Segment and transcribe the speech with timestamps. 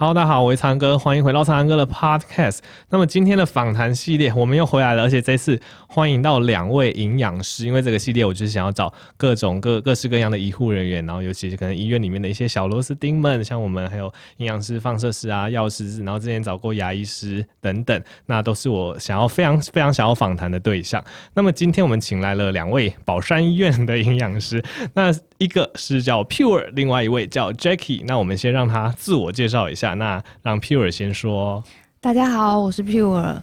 [0.00, 2.60] Hello，大家好，我是长哥，欢迎回到长哥的 Podcast。
[2.88, 21.04] 那么今天的访谈系列我们又回来了，而且这次欢迎到两位营养师，因为这个系列我就是想要找各种各各式各样的医护人员，然后尤其是可能医院里面的一些小螺丝钉们，像我们还有营养师、放射师啊、药师，然后之前找过牙医师等等，那都是我想要非常 非常想要访谈的对象。
[21.34, 28.04] 那么今天我们请来了两位宝山医院的营养师，那一个是叫 Pure，另外一位叫 Jackie。
[28.06, 29.94] 那我们先让他自我介绍一下。
[29.94, 31.64] 那让 Pure 先说。
[31.98, 33.40] 大家好，我是 Pure。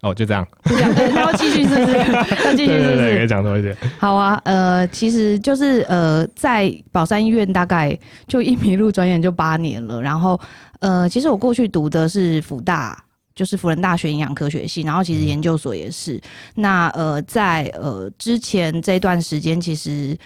[0.00, 0.48] 哦，就这样。
[0.64, 1.98] 就这样，然后继续是不是？
[1.98, 3.12] 要继续是不是？
[3.18, 3.76] 可以讲多一点。
[3.98, 10.00] 好啊，呃，其实就是呃，在宝山医院大概就一迷路转眼就八年了。
[10.00, 10.40] 然后
[10.80, 12.98] 呃，其实我过去读的是福大，
[13.34, 16.14] 就是辅仁大学营养科学系，然后其实研究所也是。
[16.14, 16.22] 嗯、
[16.54, 20.16] 那呃，在呃之前这段时间，其实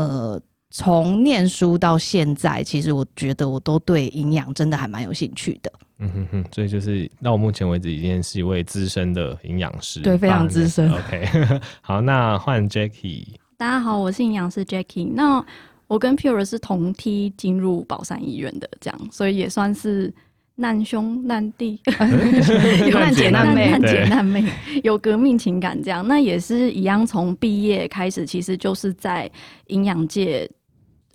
[0.00, 0.40] 呃。
[0.68, 5.72] 从念书到现在，其实我觉得我都对营养真的还蛮有兴趣的。
[6.00, 10.92] 嗯哼哼，所以就是到目前为止已经是一位资深的营养师，对，非常资深。
[10.92, 11.24] OK，
[11.80, 13.24] 好，那换 Jackie。
[13.56, 15.10] 大家好，我是营养师 Jackie。
[15.14, 15.42] 那
[15.86, 20.12] 我跟 Pure 是同梯进入宝山医院的，这样，所以也算是
[20.56, 21.78] 难兄难弟，
[22.90, 24.42] 有难姐难妹，难姐难妹，
[24.82, 26.06] 有革命情感这样。
[26.06, 29.30] 那也是一样，从毕业开始，其实就是在
[29.66, 30.50] 营养界。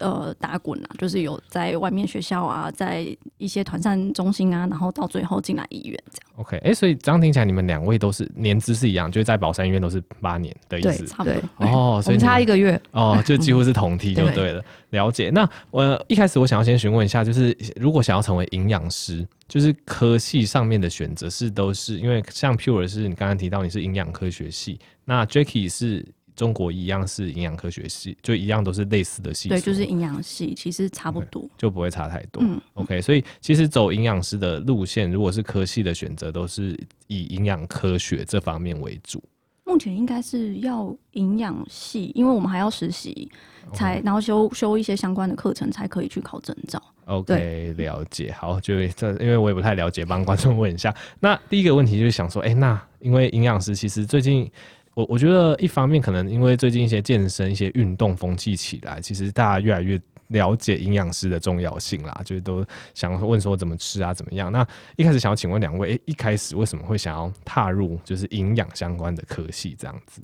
[0.02, 3.06] 呃，打滚啊，就是有在外面学校啊，在
[3.38, 6.32] 一些团膳中心啊，然后到最后进来医院这样。
[6.38, 11.42] OK，哎、欸，所以这样听起来，你们两位都是年资是一样，就是在宝山医院都是八年的意思，对，差不多。
[11.58, 14.62] 哦，所以差一个月，哦，就几乎是同梯 就对了。
[14.90, 15.30] 对了解。
[15.30, 26.06] 那我一开始我想要先询问一下，就是如果想要成为营养师，就是科系上面的选择是都是因为像 Pure 是你刚刚提到你是营养科学系，那 Jackie 是。
[26.42, 29.48] 中国一样是营养科学系，就一样都是类似的系。
[29.48, 32.42] 对，就是营养系，其实差不多，okay, 就不会差太多。
[32.42, 36.76] 嗯，OK，所以其实走营养师的路线，如果是科系的选择，都是
[37.06, 39.24] 以营养科学这方面为主。
[39.66, 43.32] 目前应该是要营养系，因为我们还要实习，
[43.72, 44.06] 才 Okay.
[44.06, 46.82] 然后修修一些相关的课程，才可以去考证照。
[47.06, 48.32] OK，了解。
[48.32, 50.92] 好，就这，因为我也不太了解，帮观众问一下。
[51.20, 54.52] 那第一个问题就是想说，哎、欸，那因为营养师其实最近。
[54.94, 64.52] 我我觉得一方面可能因为最近一些健身、一些运动风气起来，其实大家越来越了解营养师的重要性啦，就是都想问说怎么吃啊，怎么样？
[64.52, 70.22] 那一开始想要请问两位，诶，一开始为什么会想要踏入就是营养相关的科系这样子？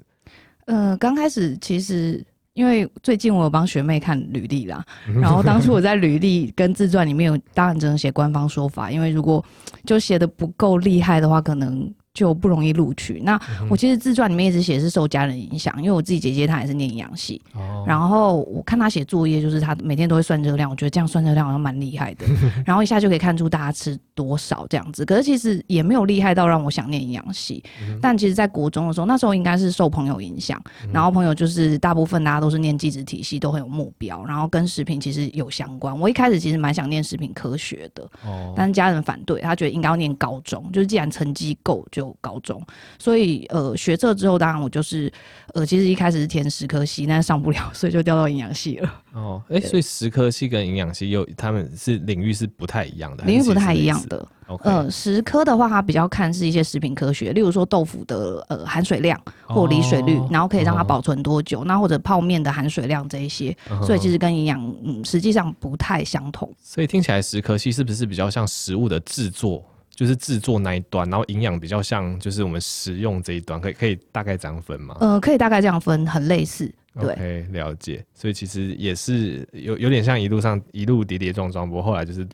[0.65, 2.21] 呃，刚开始其实
[2.53, 4.85] 因为最近我有帮学妹看履历啦，
[5.21, 9.43] 然后当初我在履历跟自传里面有，当然只能写官方说法，因为如果
[9.85, 11.89] 就写的不够厉害的话，可能。
[12.17, 13.21] 就不容易录取。
[13.23, 13.39] 那
[13.69, 22.25] 我其实自传里面一直写是受家人影响，因为我自己姐姐她也是念营养系，哦、然后我看她写作业，就是她每天都会算热量，我觉得这样算热量好像蛮厉害的，
[22.65, 25.05] 然后一下就可以看出大家吃多少这样子。
[25.05, 27.63] 可是其实也没有厉害到让我想念营养系。
[27.87, 30.59] 嗯、但其实，在国中的时候，那时候应该是受朋友影响，
[30.91, 35.97] 然后朋友就是大部分大家都是念技职体系，都很有目标，然后跟食品其实有相关。
[35.99, 42.06] 我一开始其实蛮想念食品科学的，哦、但是家人反对，他觉得应该要念高中，就是既然成绩够就。
[42.21, 42.61] 高中，
[42.99, 45.11] 所以呃学这之后，当然我就是
[45.53, 48.93] 呃其实一开始是填十科系，但是上不了， 所以就调到营养系了。
[49.13, 54.27] 哦，哎、欸，所以十科系跟营养系又他们是领域是不太一样的，领域不太一样的。
[54.63, 66.49] 呃，食科的话，它比较看是一些食品科学，例如说豆腐的呃含水量或离水率，哦、然后可以让它保存多久，哦、那或者泡面的含水量这一些，哦、所以其实跟营养嗯实际上不太相同。
[66.61, 69.61] 所以听起来十科系是不是比较像食物的制作？
[69.97, 74.95] 就是制作那一端，然后营养比较像，就是我们食用这一端，可以可以大概这样分吗？
[74.99, 76.71] 呃，可以大概这样分，很类似。
[77.01, 78.05] 对，OK，了解。
[78.13, 82.27] 所以其实也是有有点像一路上一路跌跌撞撞，不过后来就是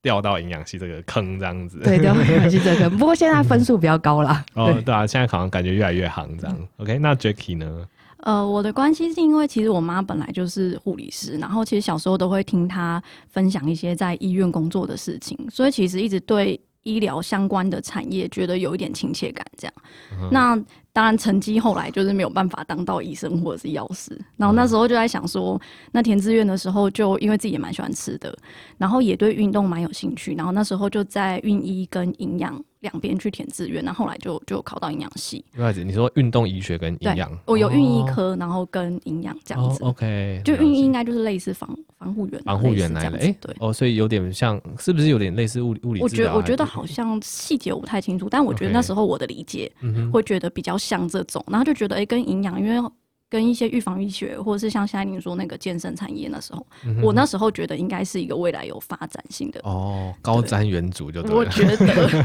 [0.00, 1.80] 掉到营养系这个坑这样子。
[1.80, 2.90] 对，掉到营养系这个坑。
[2.96, 4.44] 不过现在分数比较高啦。
[4.54, 6.56] 哦，对啊，现在好像感觉越来越行这样。
[6.56, 7.84] 嗯、OK，那 Jackie 呢？
[8.18, 16.60] 呃，我的关系是因为其实我妈本来就是护理师，然后其实小时候都会听她分享一些在医院工作的事情，所以其实一直对。
[16.82, 19.74] 医疗相关的产业，觉得有一点亲切感，这样。
[20.12, 20.56] 嗯、那
[20.92, 24.18] 当然，成绩后来就是没有办法当到医生或者是药师。
[24.36, 25.60] 然后那时候就在想说，
[25.92, 28.36] 那填志愿的时候，就因为自己也蛮喜欢吃的，
[28.76, 30.34] 然后也对运动蛮有兴趣。
[30.34, 32.62] 然后那时候就在运医跟营养。
[32.80, 35.44] 两边去填志愿，然后后来就就考到营养系。
[35.54, 39.82] 不好意思，你说运动医学跟营养，我有运医科，然后跟营养这样子。
[39.84, 43.18] 哦、OK，就运医应该就是类似防防护员，防护员来的。
[43.18, 46.00] 哎，对哦，所以有点像，是不是有点类似物理物理？
[46.00, 49.70] 我觉得我觉得好像细节我不太清楚，但我觉得那时候我的理解
[50.12, 52.90] 会觉得比较像这种，然后就觉得哎，跟营养因为。
[53.30, 61.36] 跟一些预防医学，或者是像现在您说那个健身产业那时候，嗯、我那时候觉得应该是一个未来有发展性的哦，高瞻远瞩就对了。
[61.36, 62.24] 我觉得，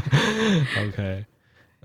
[0.88, 1.24] OK。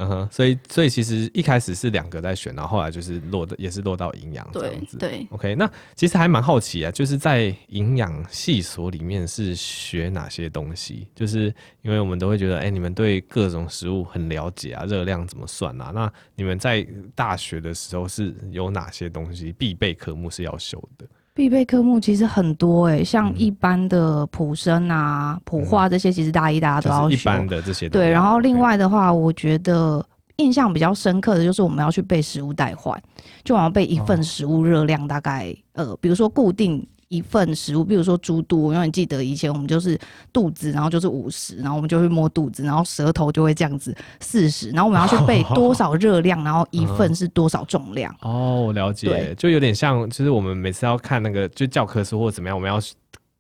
[0.02, 4.98] 嗯哼，所以所以其实一开始是两个在选，然后后来就是落的也是落到营养这样子。
[4.98, 5.56] 对，对，OK。
[5.56, 11.06] 那其实还蛮好奇啊，就是在营养系所里面是学哪些东西？
[11.14, 15.92] 就是因为我们都会觉得，哎、欸，你们对各种食物很了解啊，热量怎么算啊？
[15.94, 21.06] 那你们在大学的时候是有哪些东西必备科目是要修的？
[21.34, 27.16] 必备科目其实很多哎、欸，像一般的普生啊、普化这些，其实大一大家都要学。
[27.16, 30.06] 一般的这些对，然后另外的话，我觉得
[30.38, 33.02] 印象比较深刻的就是我们要去背食物代换，
[33.44, 36.86] 就好像背一份食物热量大概呃，比如说固定。
[37.10, 40.00] 一份食物，比如说猪肚，我永远记得以前我们就是
[40.32, 48.16] 肚子，然后就是五十，然后我们就会摸肚子，然后舌头就会这样子四十，然后我们要去背多少热量，然后一份是多少重量。
[48.22, 52.80] 哦，我了解，就有点像，就是我们每次要看那个就教科书或者怎么样，我们要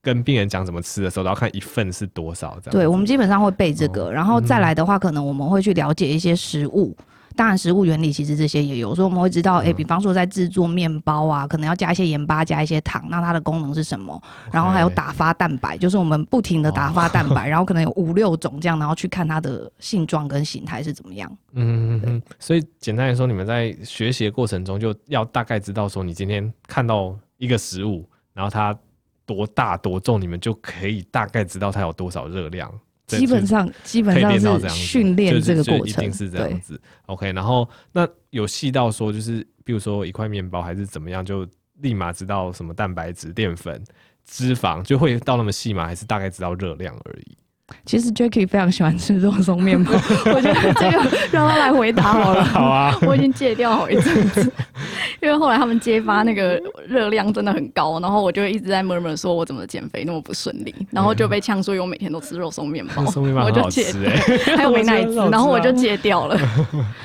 [0.01, 2.71] 跟病人讲怎么吃的时候，都要看一份是多少这样。
[2.71, 6.97] 对，我们基本上会背这个，然后再来的话，可能我们会去了解一些食物。
[7.39, 14.21] 当然，食物原理其实这些也有，所以我们会知道，哎、欸，比方说在制作面包啊，可能要加一些盐巴，加一些糖，那它的功能是什么？
[14.51, 21.31] 然后还有打发蛋白，就是我们不停的打发蛋白， 然后可能有五六种这样，然后去看它的性状跟形态是怎么样。
[21.53, 28.77] 嗯嗯，所以简单来说，你们在学习的过程中就要大概知道说，你今天看到一个食物，然后它
[29.25, 32.69] 多大多重，你们就可以大概知道它有多少热量。
[33.17, 36.79] 基本上，基本上是训练这个过程，一定是这样子。
[37.07, 41.47] OK，然后那有细到说，就是比如说一块面包还是怎么样，就
[41.81, 43.83] 立马知道什么蛋白质、淀粉、
[44.25, 45.85] 脂肪，就会到那么细吗？
[45.85, 47.37] 还是大概知道热量而已？
[47.85, 49.91] 其实 Jacky 非常喜欢吃肉松面包，
[50.33, 52.43] 我觉得这个让他来回答好了。
[52.45, 54.51] 好啊，我已经戒掉好一阵子，
[55.21, 63.03] 因为后来他们揭发那个热量真的很高，然后我就一直在 murmur 说我怎么减肥那么不顺利，然后就被呛说我每天都吃肉松面包，
[63.43, 63.91] 我就戒，
[64.55, 66.37] 还有美奶滋，然后我就戒掉了，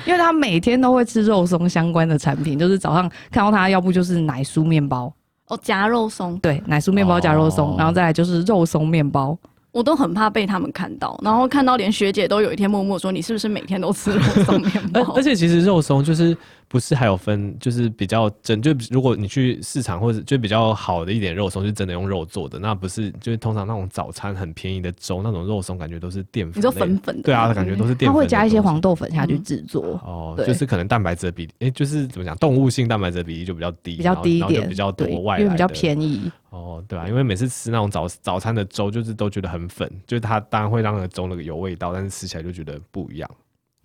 [0.05, 5.11] 因为他每天都会吃肉松相关的产品，就是早上看到他，要不就是奶酥面包。
[5.47, 9.37] 哦，夹肉松，对，奶酥面包夹肉松，然后再来就是肉松面包。
[9.75, 16.35] 我都很怕被他们看到，然后看到连学姐都有一天默默说：“你是不是每天都吃肉 松面包？”而且其实肉松就是。
[16.75, 26.57] 不是还有分，就是比较真，就如果你去市场或者就比较好的一点肉松，是真的用肉做的，那不是就是通常那种早餐很便宜的粥那种肉松，感觉都是淀粉。
[26.57, 27.21] 你说粉粉的？
[27.21, 28.13] 对啊，感觉都是淀粉。
[28.13, 29.97] 它会加一些黄豆粉下去制作。
[30.03, 36.29] 哦，就是可能蛋白质的比例，哎，就是怎么讲，动物性蛋白质比例就比较低，比较低一点，比较多外来，因为比较便宜。
[36.49, 43.31] 哦，对啊，因为每次吃那种早早餐的粥，就是都觉得很粉，就是它当然会让那个粥那个有味道，但是吃起来就觉得不一样。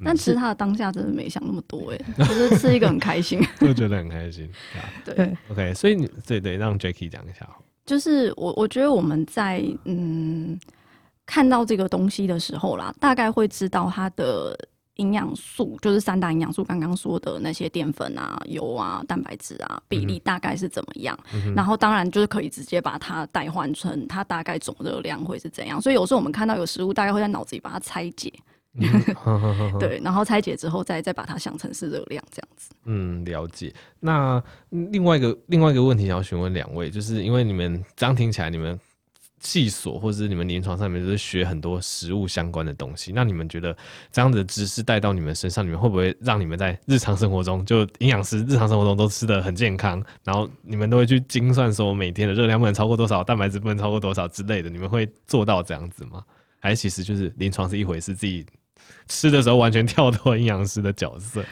[0.05, 4.51] 但吃它的当下真的没想那么多哎，就是吃一个很开心， 就觉得很开心。
[5.05, 7.49] 对， OK，所以你对对，让 Jacky 讲一下。
[7.87, 10.59] 就是我我觉得我们在嗯
[11.27, 14.57] 看到这个东西的时候啦，大概会知道它的
[14.97, 21.19] 营养素，就是三大营养素，刚刚说的那些淀粉啊、油啊、蛋白质啊比例大概是怎么样。
[21.33, 25.81] 嗯、然后当然就是可以直接把它代换成它大概总热量会是怎样。
[25.81, 28.33] 所以有时候我们看到有食物，大概会在脑子里把它拆解。
[28.75, 32.71] 嗯、 对，然后拆解之后再再把它想成是热量这样子。
[32.85, 33.75] 嗯，了解。
[33.99, 38.79] 那另外一个另外一个问题想要询问两位，就是因为你们这样听起来，你们
[39.41, 43.77] 系所或者是你们临床上面都是学很多食物相关的东西，那你们觉得
[44.13, 50.01] 这样子的知识带到你们身上，你们会不会让你们在日常生活中就营养师日常生活中都吃的很健康？
[50.23, 56.23] 然后你们都会去精算说每天的热量不能超过多少，蛋白质不能超过多少之类的，你们会做到这样子吗？
[56.61, 58.47] 还是其实就是临床是一回事，自己。
[59.11, 61.45] 吃的时候完全跳脱营养师的角色。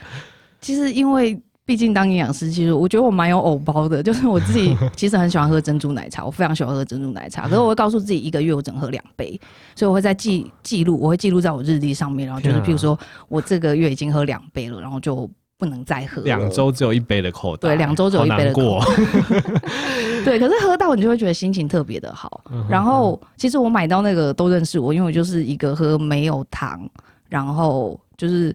[0.61, 4.03] 其实，因为毕竟当营养师，其实我觉得我蛮有偶包的。
[4.03, 7.43] 就是我自己其实很喜欢喝珍珠奶茶，我非常喜欢喝珍珠奶茶。
[7.43, 9.39] 可是我会告诉自己，一个月我只能喝两杯，
[9.75, 12.27] 所以我会在记记录，我会记录在我日历上面。
[12.27, 12.99] 然后就是，譬如说
[13.29, 16.23] 我这个月已经喝两杯了，然后就不能再喝。
[16.23, 18.87] 两周只有一杯的口袋，对，两周只有一杯的口袋。
[20.25, 22.43] 对，可是喝到你就会觉得心情特别的好。
[22.69, 26.81] 然后，其实我买到那个都认识我，因为我就是一个喝没有糖。
[27.29, 28.55] 然后就是。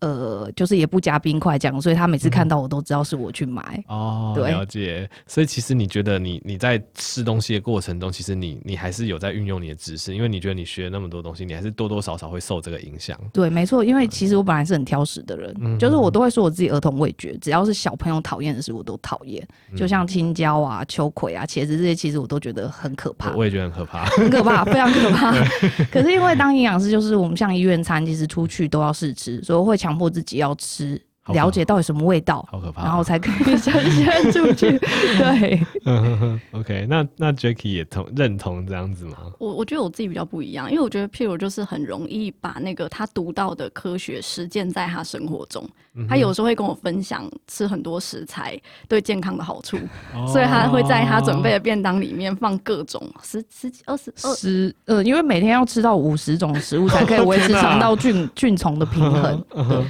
[0.00, 3.62] 呃，就是也不加冰块这样，所以他每次看到我都知道是我去买。
[3.88, 5.08] 嗯、哦，对了解。
[5.26, 13.18] 所以其实你觉得你你在吃东西的过程中，其实你你还是有在运用你的知识，因为你觉得你学了那么多东西，你还是多多少少会受这个影响。
[13.32, 13.84] 对，没错。
[13.84, 19.46] 因为其实我本来是很挑食的人，嗯、就是我都会说我自己儿童味觉，只要是小朋友讨厌的食物我都讨厌。
[19.76, 23.34] 就像青椒啊、秋葵啊、茄子这些，其实我都觉得很可怕。
[23.34, 25.32] 我也觉得很可怕， 很可怕，非常可怕。
[25.90, 31.00] 可是因为当营养师，就是我们像医院餐，其实出去都要试吃，所以会强迫自己要吃。
[31.34, 34.78] 了解到底什么味道，好可怕，然后才可以呈现出去。
[34.80, 35.60] 对，
[36.52, 39.30] OK，那那 Jacky 也同认同这样子吗？
[39.38, 45.68] 我我觉得我自己比较不一样，因为我觉得 Piero 就是很容易把那个他读到的科学实践在他生活中。
[45.98, 49.76] 嗯、他有时候会跟我分享吃很多食材对健康的好处，
[50.14, 59.44] 哦、所以他会在他准备的便当里面放各种十十几二十二十呃，因为每天要吃到五十种食物才可以维持 肠道菌、哦、菌虫的平衡。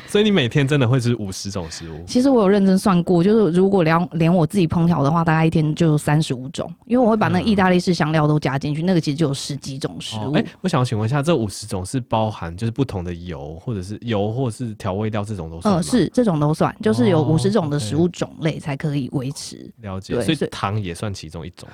[0.07, 2.05] 所以你每天真的会吃五十种食物？
[2.07, 10.33] 其实我有认真算过，就是如果连连我自己烹调的话，大概一天就三十五种，因为我会把那意大利式香料都加进去，那个其实就有十几种食物。
[10.33, 15.77] 哎、哦欸，我想请问一下，这五十种是包含就是不同的油，或者是油，或者是调味料这种都算吗？
[15.79, 19.57] 呃，是这种都算，就是有五十种的食物种类才可以维持。
[19.83, 21.69] 哦 okay、了解，所以糖也算其中一种。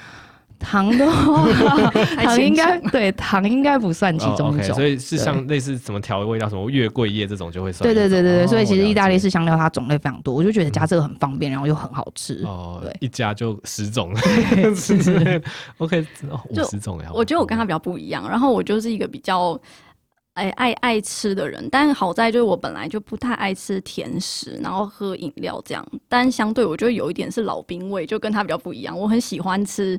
[0.56, 1.44] 糖的话，
[2.22, 7.82] 糖应该对糖应该不算其中一种，所以是像类似什么调味料，什么月桂叶这种就会算。
[7.82, 12.42] 对对对对对，所以其实意大利式香料它种类非常多，我就觉得加这个很方便，然后又很好吃。
[12.44, 14.14] 哦，对，一加就十种。
[15.78, 16.06] OK，
[16.48, 19.60] 五十种哎，我觉得我跟他比较不一样，然后我就是一个比较
[20.34, 29.98] 爱爱爱吃的人，但好在就是我本来就不太爱吃甜食，然后喝饮料这样，但相对我觉得有一点是老兵味，就跟他比较不一样，我很喜欢吃。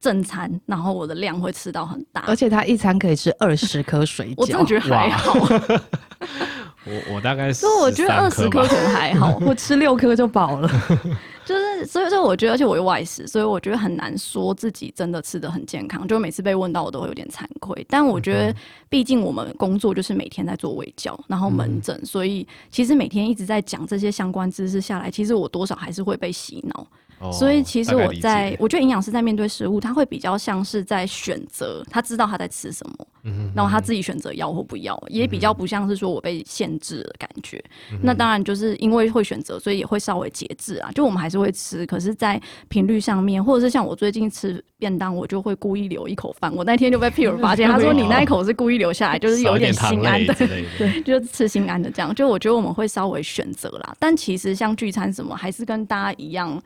[0.00, 5.34] 正餐，然后我的量会吃到很大，而且他一餐可以吃二十颗水饺，我真的觉得还好。
[6.86, 10.70] 我我大概 是，所以我觉得二十颗可能还好，我吃六颗就饱了。
[11.78, 16.06] 就是所以说，我觉得，而且我又外食，所以我觉得很难说自己真的吃的很健康。
[16.06, 17.86] 就每次被问到，我都会有点惭愧。
[17.88, 18.54] 但我觉得，
[18.88, 26.86] 毕竟我们工作就是每天在做卫教，然后门诊，所以其实每天一直在讲这些相关知识下来，其实我多少还是会被洗脑。
[27.32, 33.06] 所以其实我在，我觉得营养师在面对食物，他会比较像是在选择，他知道他在吃什么，
[33.54, 37.62] 然后他自己选择要或不要，也比较不像是说我被限制的感觉。
[38.02, 40.90] 那当然就是因为会选择，所以也会稍微节制啊。
[40.92, 46.54] 就我们还是会吃，可是，在频率上面，或者是像我最近吃便当，我就会故意留一口饭。
[46.54, 52.14] 我那天就被 Piero 发现， 他说你那一口是故意留下来，就是有点心安的，对， 就是吃心安的这样。
[52.14, 56.60] 就我觉得我们会稍微选择啦，但其实像聚餐什么，还是跟大家一样。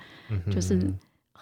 [0.50, 0.80] 就是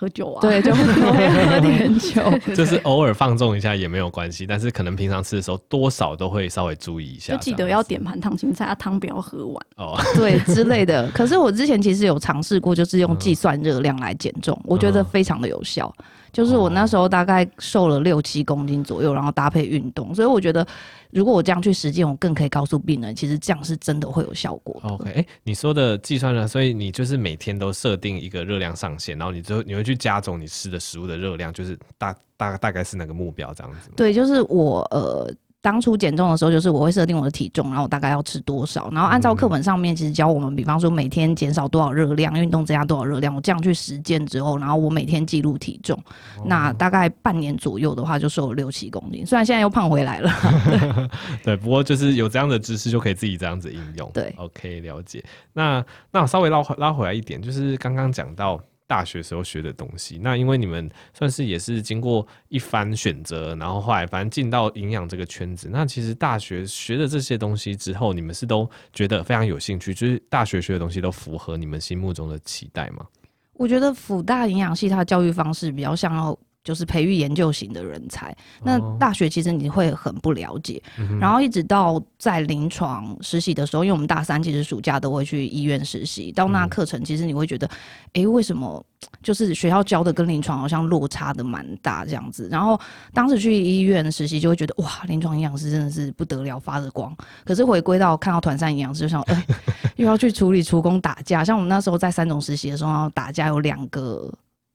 [0.01, 0.83] 喝酒啊，对，就会
[1.45, 2.23] 喝点酒，
[2.55, 9.67] 就是偶尔放纵一下也没有关系，但是可能平常吃的时候多少都会稍微注意一下，就记得要点盘烫青菜，啊汤不要喝完。
[9.77, 11.07] 哦， 对之类的。
[11.11, 15.93] 可是我之前其实有尝试过，就是用计算热量来减重，我觉得非常的有效。
[16.33, 20.67] 就是我那时候大概瘦了六七公斤左右，然后搭配运动，所以我觉得
[21.11, 24.81] 如果我这样去实践，我更可以告诉病人，其实这样是真的会有效果。
[24.85, 26.47] OK，哎，你说的计算了？
[26.47, 33.91] 所以你就是每天都设定一个热量上限，然后你就你会去加总你吃的食物的热量，就是大大大概是哪个目标这样子？
[33.97, 35.33] 对，就是我呃。
[35.63, 46.03] 当初减重的时候，就是我会设定我的体重，然后我大概要吃多少，然后按照课本上面其实教我们，比方说每天减少多少热量，运动增加多少热量，我这样去实践之后，然后我每天记录体重，
[46.47, 50.31] 那大概半年左右的话就瘦了六七公斤，虽然现在又胖回来了。
[51.45, 54.11] 对，不过就是有这样的知识就可以自己这样子应用。
[54.15, 55.23] 对，OK，了解。
[55.53, 58.59] 那那我稍微拉回拉回来一点，就是刚刚讲到。
[58.91, 65.69] 大学时候学的东西，那因为你们算是也是经过一番选择，然后后来反正进到营养这个圈子。
[65.71, 73.07] 那其实大学学的这些东西之后，你们是都觉得非常有兴趣，就是大学学的东西都符合你们心目中的期待吗？
[73.53, 76.37] 我觉得辅大营养系它的教育方式比较像要。
[76.63, 88.85] 就是培育研究型的人才，那大学其实你会很不了解，哦、然后一直到在临床实习的时候，因为我们大三其实暑假都会去医院实习，到那课程其实你会觉得，哎、嗯欸，为什么
[89.23, 92.47] 就是学校教的跟临床好像落差的蛮大这样子？
[92.51, 92.79] 然后
[93.15, 97.17] 当时去医院实习就会觉得，哇，临床营养师真的是不得了，发着光。
[97.43, 99.55] 可是回归到看到团膳营养师，就想，哎、欸，
[99.97, 104.31] 又要去处理厨工打架，像我们那时候在三种实习的时候，打架有两个。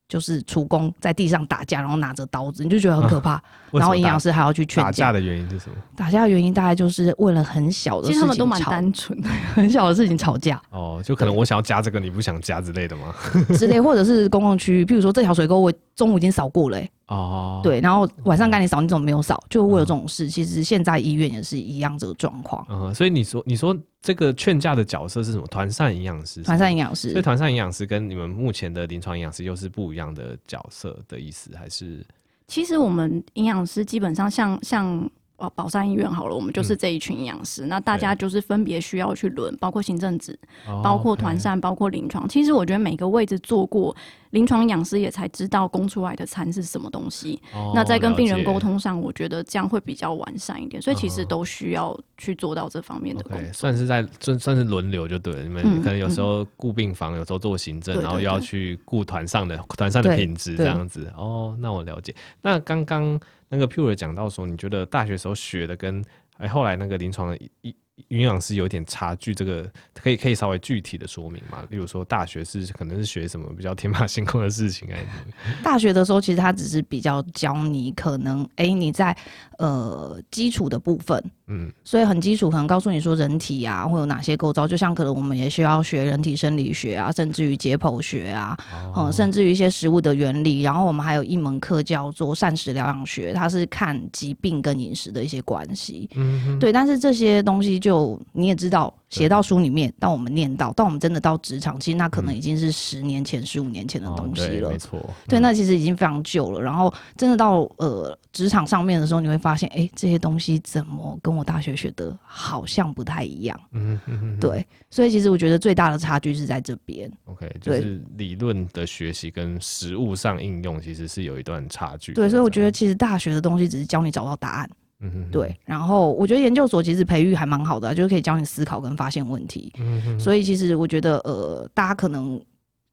[0.08, 3.32] 就是厨工在地上打架，然后拿着刀子，你就觉得很可怕。
[3.32, 4.86] 啊、然后营养师还要去劝架。
[4.86, 5.76] 打架的原因是什么？
[5.96, 8.14] 打架的原因大概就是为了很小的事情吵。
[8.14, 10.62] 其实他们都蛮单纯的， 很小的事情吵架。
[10.70, 13.14] 哦，就可能我想要加这个，你不想加之类的吗？
[13.58, 19.44] 之类，或者是公共区域，譬如说这条水沟我中午已经扫过了、欸，哦，对，然后晚上赶紧扫，你怎么没有扫？
[19.50, 22.66] 就为了这种事，其实现在医院也是一样这个状况。
[22.70, 23.76] 嗯，所以你说，你说。
[24.06, 25.48] 这个劝架的角色是什么？
[25.48, 27.10] 团膳营养师，团膳营养师。
[27.10, 32.06] 所以团膳营养师跟你们目前的临床营养师又是不一样的角色的意思，还是？
[32.48, 35.10] 其实我们营养师基本上像像。
[35.38, 40.40] 哦，宝山医院好了，我们就是这一群营养师，嗯、那大家就是分别需要去轮，包括行政职，
[40.82, 42.26] 包括团膳，包括临床。
[42.30, 43.94] 其实我觉得每个位置做过
[44.36, 47.42] 临床营养师也才知道供出来的餐是什么东西。
[47.54, 50.82] 哦、那在跟病人沟通上，我觉得这样会比较完善一点。
[50.82, 53.39] 所以其实都需要去做到这方面的工作。
[53.39, 55.42] Okay, 算是在算算是轮流就对了。
[55.42, 61.10] 你们可能有时候顾病房，有时候做行政，嗯、然后又要去顾团上的团上的品质这样子。
[61.15, 62.13] 哦，那我了解。
[62.42, 66.04] 那刚刚那个 Pure 讲到说，你觉得大学时候学的跟
[66.38, 67.74] 哎后来那个临床的一。
[68.10, 71.64] 营养师有点差距，这个可以可以稍微具体的说明嘛？
[71.70, 75.64] 例如说，大学是可能是学什么比较天马行空的事情还是？
[75.64, 79.16] 大学的时候，其实他只是比较教你，可能哎、你在
[79.58, 88.58] 呃基础的部分，嗯，所以很基础，可能告诉你说人体啊会有哪些构造，就像可能我们也需要学人体生理学啊，甚至于解剖学啊，
[88.96, 90.64] 哦、嗯，甚至于一些食物的原理。
[90.64, 96.10] 然后我们还有一门课叫做膳食疗养学，它是看疾病跟饮食的一些关系。
[96.16, 97.75] 嗯，对，但是这些东西。
[97.86, 104.69] 就你也知道，写到书里面，到我们念到，到我们真的到职场，其实那可能已经是十年前、十五年前的东西了。
[104.69, 106.62] 没错，对，那其实已经非常旧了。
[106.62, 113.60] 然后真的到呃职场上面的时候，你会发现，哎，这些东西怎么跟我大学学的好像不太一样？
[113.72, 117.12] 嗯嗯对，所以其实我觉得最大的差距是在这边。
[117.25, 122.13] OK，就是理论的学习跟实物上应用其实是有一段差距。
[122.13, 124.69] 对，所以我觉得其实大学的东西只是教你找到答案。
[125.02, 129.72] 嗯哼，对，然后我觉得研究所其实培育还蛮好的，就是可以教你思考跟发现问题。
[129.78, 132.42] 嗯哼，所以其实我觉得，呃，大家可能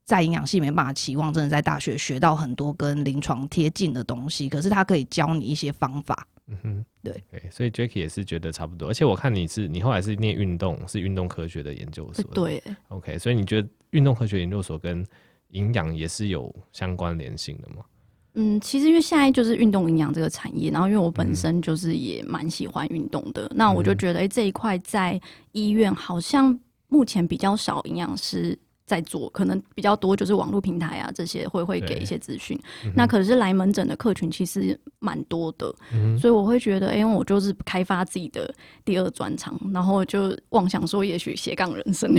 [0.04, 6.26] 在营养系没办法期望真的在大学学到很多跟临床贴近的东西，可是他可以教你一些方法。
[6.48, 12.24] 嗯哼，对，对，所以 Jackie 也是觉得差不多，而且我看你是你后来是念运动，是运动科学的研究所。
[12.34, 15.06] 对，OK，所以你觉得运动科学研究所跟
[15.50, 17.84] 营养也是有相关联性的吗？
[18.34, 25.20] 嗯，其实因为现在就是运动营养这个产业，然后因为我本身就是也蛮喜欢运动的，嗯、那我就觉得，哎、欸，这一块在
[25.52, 26.58] 医院好像
[26.88, 28.58] 目前比较少营养师。
[28.84, 32.58] 在做可能比较多，就是网络平台啊这些会会给一些资讯。
[32.84, 38.52] 嗯、那可是来门诊的客群其实蛮多的，嗯、所以我会觉得，哎、欸，我就是开发自己的
[38.84, 42.12] 第二专长，然后就妄想说，也许斜杠人生。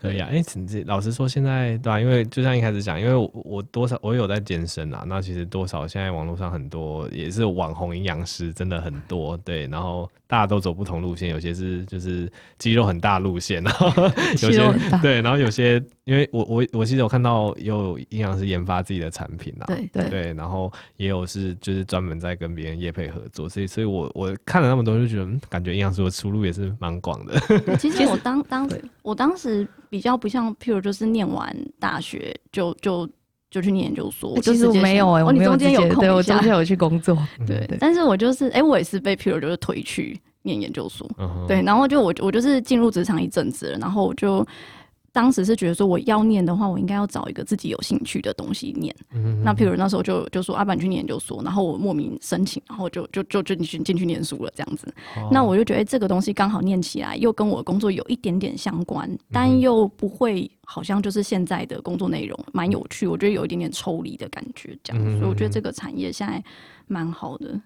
[0.00, 2.00] 可以啊，哎、欸，老实说，现在对吧、啊？
[2.00, 9.36] 因为就像一开始讲，因为我，我多少我有在健身啊，那其实多少现在网络上很多也是网红营养师，真的很多。
[9.38, 13.86] 对，然后大家都走不同路线，有些是就是肌肉很大路线，然后
[14.42, 14.64] 有些。
[15.02, 27.38] 对，然后有些，因为我我我记得有看到有营养师研发自己的产品啊，对对对，然后也有是就是专门在跟别人业配合作，所以所以我我看了那么多就觉得，嗯、感觉营养师的出路也是蛮广的。
[27.78, 28.68] 其实我当当
[29.02, 33.08] 我当时比较不像，譬如就是念完大学就就
[33.50, 44.46] 就去念研究所，其实我没有哎、欸，我中间有空，对我中间有去工作， 对，但是我就是哎、欸，我也是被譬如就是推去念研究所，嗯、对，然后就我我就是进入职场一阵子了，然后我就。
[45.14, 48.92] 当时是觉得说我要念的话，我应该要找一个自己有兴趣的东西念。
[49.12, 54.92] 嗯、那譬如那时候就就说阿板去念研究所，然后我莫名申请，然后就就就就进去进去念书了这样子。
[55.16, 65.00] 哦、那我就觉得这个东西刚好念起来又跟我工作有一点点相关，但又不会好像就是现在的工作内容蛮有趣，我觉得有一点点抽离的感觉这样。
[65.00, 66.42] 嗯、所以我觉得这个产业现在
[66.88, 67.60] 蛮好的。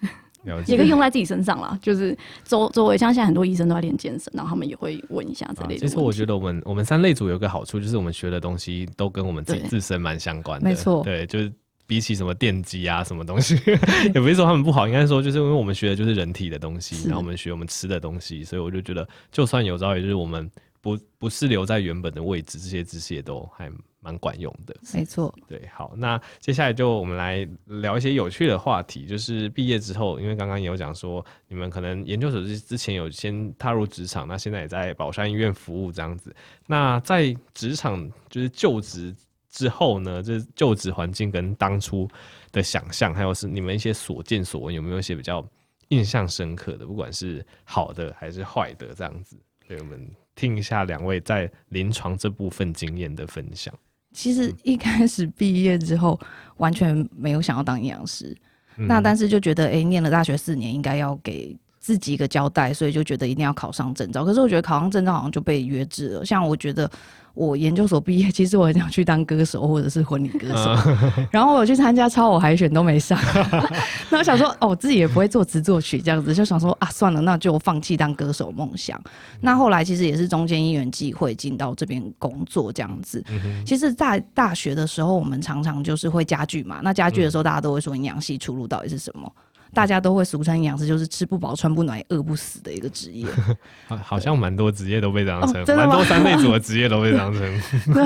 [0.66, 5.88] 也可以用在自己身上啦，就是周周围像现在很多医生都在练健身，然后他们也会问一下这类的、啊。
[5.88, 10.68] 其实我觉得我们我们三类组有个好处，就是我们学的东西都跟我们自己自身蛮相关的。
[10.68, 11.52] 没错，对，就是
[11.86, 13.54] 比起什么电机啊什么东西，
[14.14, 23.70] 也不是说他们不好，应该说就是因为我们学的就是人体的东西，然后我们学我们吃的东西，所以我就觉得就算有朝一日我们不不是留在原本的位置，这些知识也都还。
[24.00, 25.34] 蛮管用的，没错。
[25.46, 29.06] 对，好，那接下来就我们来聊一些有趣的话题。
[29.06, 36.34] 就是毕业之后，因为刚刚也有讲说，你们可能研究所之之前有先踏入职场，那现在也在宝山医院服务这样子。
[36.66, 39.14] 那在职场就是就职
[39.50, 42.08] 之后呢，就是就职环境跟当初
[42.52, 45.44] 的想象，还有是你们一些所见所闻，有没有一些比较
[45.88, 49.36] 印象深刻的，不管是好的还是坏的这样子？
[49.66, 53.74] 对，我们听一下两位在临床这部分经验的分享。
[54.18, 56.18] 其实一开始毕业之后，
[56.56, 58.36] 完全没有想要当营养师，
[58.76, 61.56] 嗯、那但是就觉得，哎、欸，念了大学四年，应该要给
[61.88, 64.26] 自己一个交代，所以就觉得一定要考上证照。
[64.26, 66.90] 可是我觉得考上证照好像就被约制了，像我觉得。
[67.34, 70.92] 我研究所毕业，其实我很想去当歌手或者是婚礼歌手，
[71.30, 73.16] 然后我去参加超偶海选都没上。
[74.10, 79.00] 那我想说，哦，我自己也不会作词作曲这样子，就想说啊，算了，那就放弃当歌手梦想。
[79.40, 83.24] 那后来其实也是中间因缘际会进到这边工作这样子。
[83.64, 86.80] 其实，在大学的时候，我们常常就是会家具嘛。
[86.82, 89.32] 那家具的时候，大家都会说营养系出路到底是什么？
[89.72, 93.26] 大家都会俗称营养师，就是吃不饱穿不暖饿不死的一个职业。
[94.02, 97.40] 好像蛮多职业都被这样称，蛮、哦、多三类组的职业都被这样称。
[97.92, 98.04] 对，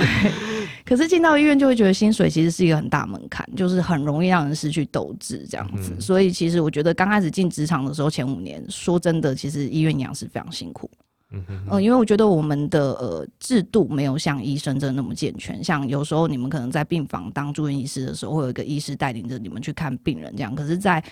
[0.84, 5.92] 可是进到医院就会觉得薪水其实是一个很大门槛，就是很容易让人失去斗志这样子。
[5.94, 10.90] 嗯、所以其实我觉得刚开始进职场的时候，前五年说真的，其实医院营养师非常辛苦。
[11.34, 15.64] 嗯嗯、呃，因为我觉得我们的呃制度没有像医生真的那么健全。
[15.64, 20.54] 像有时候你们可能在病房当住院医师的时候，会有一个医师带领着你们去看病人这样。
[20.54, 21.02] 可是，在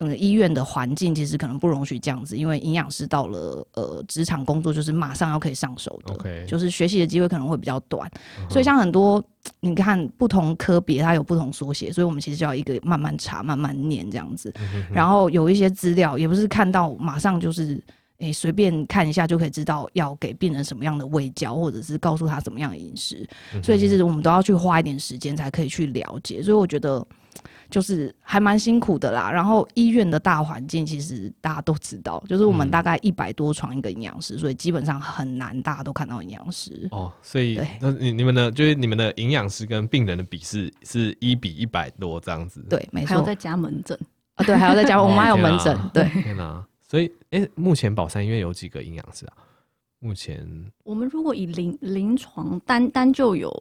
[0.00, 8.08] 嗯，医院的环境其实可能不容许这样子，因为营养师到了呃职场工作就是马上要可以上手的.就是学习的机会可能会比较短
[8.46, 8.52] ，uh.
[8.52, 9.20] 所以像很多
[9.58, 14.52] 你看不同科别它有不同缩写，所以我们其实就要一个慢慢查、慢慢念这样子。
[14.52, 14.94] Uh.
[14.94, 17.82] 然后有一些资料也不是看到马上就是
[18.18, 23.64] 诶随便看一下就可以知道要给病人什么样的卫教，或者是告诉他什么样的饮食，uh.
[23.64, 26.40] 所以其实我们都要去花一点时间才可以去了解。
[26.40, 27.04] 所以我觉得。
[27.70, 36.88] 就是还蛮辛苦的啦，然后医院的大环境其实大家都知道，就是我们大概一百多床一个营养师，嗯、所以基本上很难大家都看到营养师。
[36.90, 42.64] 哦，所以那你你们的就是你们的营养师跟病人的比是是一比一百多这样子？
[42.70, 43.08] 对，没错。
[43.08, 43.98] 还有再加门诊
[44.36, 45.76] 啊，对，还要再加，我们还有门诊。
[45.76, 46.64] 哦、对，天哪！
[46.88, 49.32] 所以，哎、欸，目前宝山医院有几个营养师啊？
[49.98, 50.48] 目前
[50.84, 53.54] 我们如果以临临床单单就有。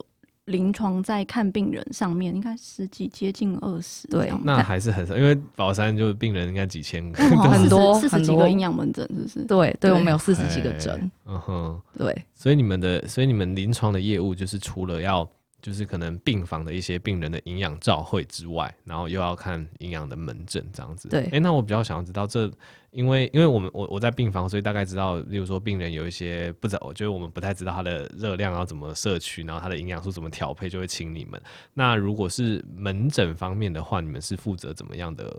[0.48, 9.46] 临床在看病人上面，应该十几接近二十，对，那还是很少，因为宝山就是病人应该几千个， 很多四十几个营养门诊，是不是？
[9.46, 15.26] 对，对，我们有四十几个诊，嗯哼，对，所以你们的，所以你们临床的业务就是除了要。
[15.60, 21.10] 就是可能病房的一些病人的营养照会之外，然后又要看营养的门诊这样子。
[21.10, 22.50] 对，哎、欸，那我比较想要知道这，
[22.98, 31.40] 因为因为我们我我在病房，所以大概知道，例如说病人有一些不知道，我觉得我们不太知道他的热量要怎么摄取，然后他的营养素怎么调配，就会请你们。
[31.74, 35.32] 那如果是门诊方面的话，你们是负责怎么样的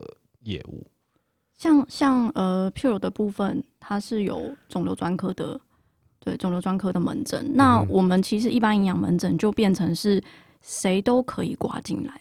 [0.45, 0.87] 业务？
[1.57, 5.61] 像像呃 Pure 的部分，它是有肿瘤专科的。
[6.21, 10.23] 对肿瘤专科的门诊，那我们其实一般营养门诊就变成是
[10.61, 12.21] 谁都可以挂进来，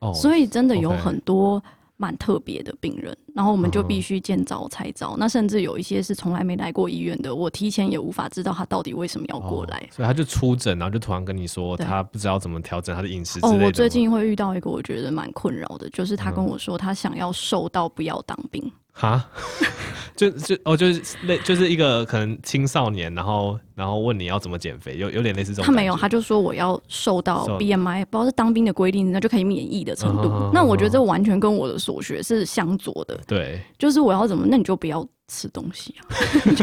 [0.00, 1.62] 哦，所以真的有很多
[2.00, 5.16] 蛮特别的病人，然后我们就必须见招拆招。
[5.18, 13.38] 那甚至有一些是从来没来过医院的，我提前也无法知道他到底为什么要过来，所以他就出诊，然后就突然跟你说他不知道怎么调整他的饮食。
[13.42, 18.72] 哦，我最近会遇到一个我觉得蛮困扰的，就是他跟我说他想要瘦到不要当兵。
[18.92, 19.24] 哈，
[20.16, 25.64] 就就哦，就是类就是一个可能青少年，然后然后问你要怎么减肥，有有点类似这种。
[25.64, 30.28] 他没有，他就说我要瘦到 BMI，不知道是当兵的规定，那就可以免疫的程度。
[30.28, 33.18] 嗯、那我觉得这完全跟我的所学是相左的。
[33.26, 36.04] 对，就是我要怎么，那你就不要吃东西啊。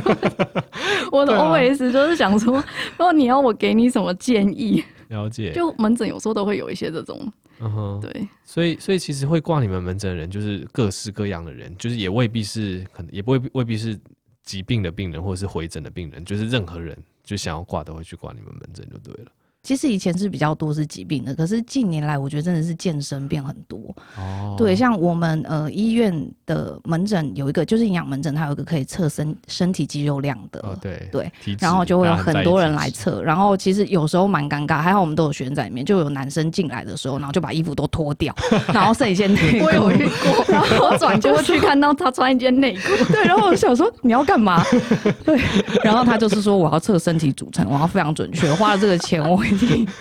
[1.11, 2.57] 我的 OS 就是想说，
[2.97, 5.53] 如果你要我给你什么建议，了解。
[5.53, 7.31] 就门诊有时候都会有一些这种。
[7.59, 13.99] 嗯哼，对，所以所以其实会挂你们门诊的人，就是各式各样的人，就是也未必是可能，也不会未必是
[14.43, 19.31] 疾病的病人，或者是回诊的病人，就是任何人就想要挂都会去挂你们门诊就对了。
[19.67, 23.93] 其实以前是比较多是疾病的，可是近年来我觉得真的是健身变很多。
[24.17, 30.61] 哦，对，像我们呃医院的门诊有一个就是营养门诊，它有一个可以测身身体肌肉量的。
[30.61, 38.33] 哦，对对，然后就会有很多人来测，然后其实有时候蛮尴尬，还好我们都有学生在里面，就有男生进来的时候，然后就把衣服都脱掉，
[38.73, 39.65] 然后剩一件内裤。
[39.65, 44.63] 我有遇过，然后转过去看到他穿一件内裤， 对，然后我想说你要干嘛？
[45.25, 45.37] 对，
[45.83, 49.43] 然后他就是说我要测身体组成，我要非常准确，花了这个钱我。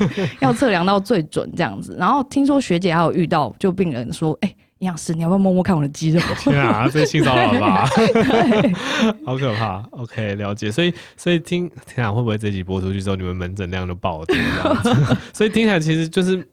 [0.40, 7.87] 要测量到最准这样子，然后听说学姐还有遇到，就病人说：“哎、欸，营养师，你要不要摸摸看我的肌肉？”天啊，这性骚扰吧？
[9.25, 9.79] 好可怕。
[9.92, 10.71] OK，了解。
[10.71, 14.27] 所以，所以听天啊，会不会这集播出去之后，你们门诊量就爆了？
[15.33, 16.47] 所以听起来其实就是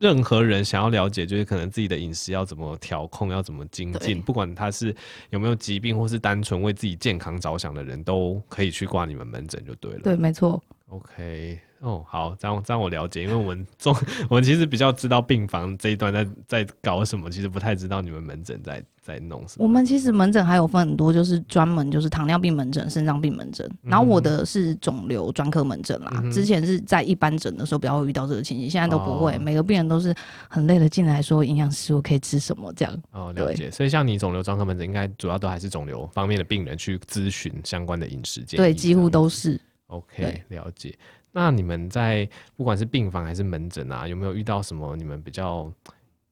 [0.00, 4.94] 任何人想要了解，就是可能自己的饮食要怎么调控，要怎么精进，不管他是
[5.30, 10.00] 有没有疾病，或是单纯为自己健康着想的人，都可以去挂你们门诊就对了。
[10.02, 10.62] 对，没错。
[10.88, 11.58] OK。
[11.80, 13.94] 哦，好，这样这样我了解，因为我们中
[14.28, 19.64] 我们其实比较知道病房这一段在在搞什么，其实不太知道你们门诊在在弄什么。
[19.64, 26.10] 我们其实门诊还有分很多，就是专门就是糖尿病门诊、肾脏病门诊，然后我的是肿瘤专科门诊啦。
[26.22, 30.14] 嗯、之前是在一般诊的时候比较会遇到这个情形，现在都不会，哦、每个病人都是
[30.48, 33.02] 很累了进来说营养师我可以吃什么这样。
[33.12, 33.70] 哦，了解。
[33.70, 38.56] 所以像你肿瘤专科门诊，应该主要都还是肿瘤方面的病人去咨询相关的饮食建议。
[38.56, 39.60] 对，几乎都是。
[39.88, 40.96] OK，了解。
[41.36, 45.68] 那你们在不管是病房还是门诊啊，有没有遇到什么你们比较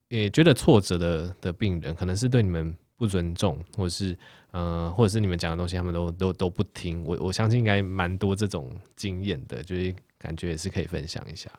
[0.06, 1.92] 也觉得挫折的的病人？
[1.92, 4.16] 可能是对你们不尊重，或者是
[4.52, 7.02] 嗯，或者是你们讲的东西他们都都都不听。
[7.04, 11.50] 我我相信应该蛮多这种经验的，就是感觉也是可以分享一下。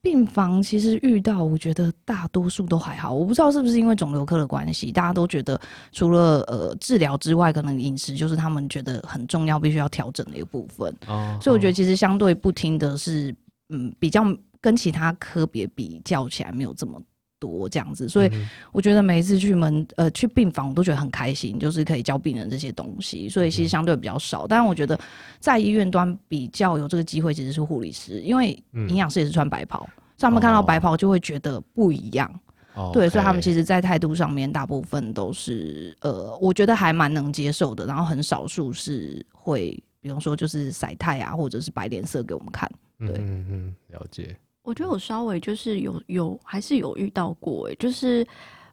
[0.00, 3.12] 病房其实遇到，我觉得大多数都还好。
[3.12, 5.60] 我不知道是不是因为肿瘤科的关系，大家都觉得
[5.92, 10.94] 除了呃治疗之外，可能饮食就是他们觉得很重要，必须要调整的一个部分。
[11.08, 13.34] 哦，所以我觉得其实相对不听的是
[13.70, 14.24] 嗯比较
[14.60, 17.02] 跟其他科别比较起来没有这么
[17.38, 18.30] 多这样子，所以
[18.72, 24.46] 我觉得每一次去门呃去病房，我都觉得很开心，就是可以教病人这些东西，所以其实相对比较少。
[24.46, 24.98] 但是我觉得
[25.40, 29.80] 在医院端比较有这个机会，其实是护理师，因为营养师也是穿白袍，
[30.16, 32.30] 所以他们看到白袍就会觉得不一样。
[32.74, 37.84] 哦、对，所以他们其实，在态度上面，大部分都是呃，我觉得还蛮能接受的。
[37.84, 42.70] 然后很少数是会，比方说就是晒太啊，或者是摆脸色给我们看。
[43.00, 44.36] 对，嗯嗯，了解。
[44.68, 48.26] 我觉得我稍微就是有有还是有遇到过，哎，就是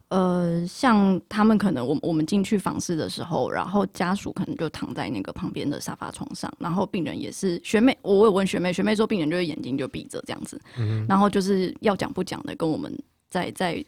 [0.09, 12.93] 呃，像他们可能我我们进去访视的时候，然后家属可能就躺在那个旁边的沙发床上，然后病人也是学妹，我有问学妹，学妹说病人就是眼睛就闭着这样子，嗯，然后就是要讲不讲的跟我们
[13.29, 13.81] 在在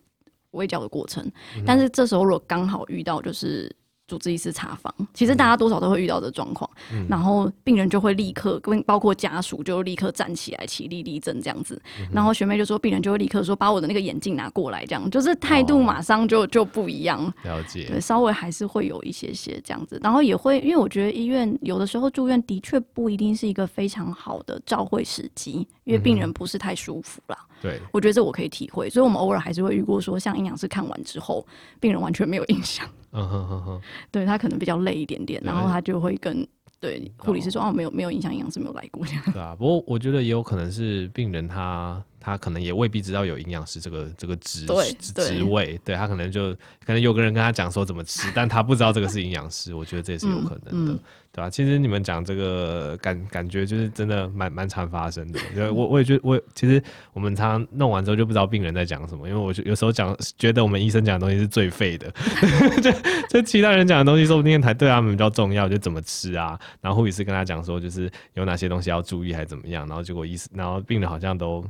[0.52, 1.30] 微教的过程，
[1.66, 3.70] 但是这时候如果刚好遇到就是。
[4.08, 17.22] 主治医师查房，其实大家多少都会遇到这状况，嗯，然后病人就会立刻跟包括家属就立刻站起来起立立正这样子，嗯，然后学妹就说病人就会立刻说把我的那个眼镜拿过来，这样就是态度马上就，哦，就不一样。
[17.44, 27.38] 了解，对，稍微还是会有一些些这样子，然后也会因为我觉得医院有的时候住院的确不一定是一个非常好的照会时机，因为病人不是太舒服啦。
[27.62, 31.46] 对，嗯，我觉得这我可以体会，所以我们偶尔还是会遇过说像营养师看完之后，
[31.80, 32.88] 病人完全没有印象。
[33.12, 36.48] 嗯哼哼哼， 对，他可能比较累一点点，然后他就会跟
[36.80, 39.24] 对护理师说哦，没有没有影响，营养师没有来过这样。
[39.32, 42.04] 对啊，不过我觉得也有可能是病人他。
[42.28, 44.66] 他可能也未必知道有营养师这个这个职
[45.00, 46.54] 职位，对，他可能就
[46.86, 51.00] 可能有个人跟他讲说怎么吃，但他不知道这个是营养师，我觉得这也是有可能的，嗯嗯、
[51.32, 51.50] 对吧？
[51.50, 62.12] 其实你们讲这个感感觉就是真的蛮蛮常发生的，就我我也觉得我其实我们常常弄完之后就不知道病人在讲什么，因为我就有时候讲觉得我们医生讲的东西是最废的，
[62.84, 62.92] 就
[63.30, 71.64] 就其他人讲的东西说不定才对他们比较重要，就怎么吃啊，然后护理师跟他讲说就是有哪些东西要注意还是怎么样，然后结果医生然后病人好像都。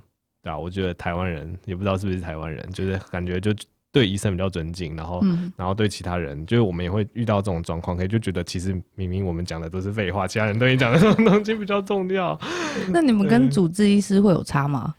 [0.48, 3.54] 对啊，我觉得台湾人也不知道是不是台湾人，就是感觉就
[3.92, 12.40] 对医生比较尊敬，然后、嗯、然后对其他人，就是我们也会遇到这种状况，可以就觉得其实明明我们讲的都是废话，其他人对你讲的这种东西比较重要。
[12.94, 14.96] 那你们跟主治医师会有差吗？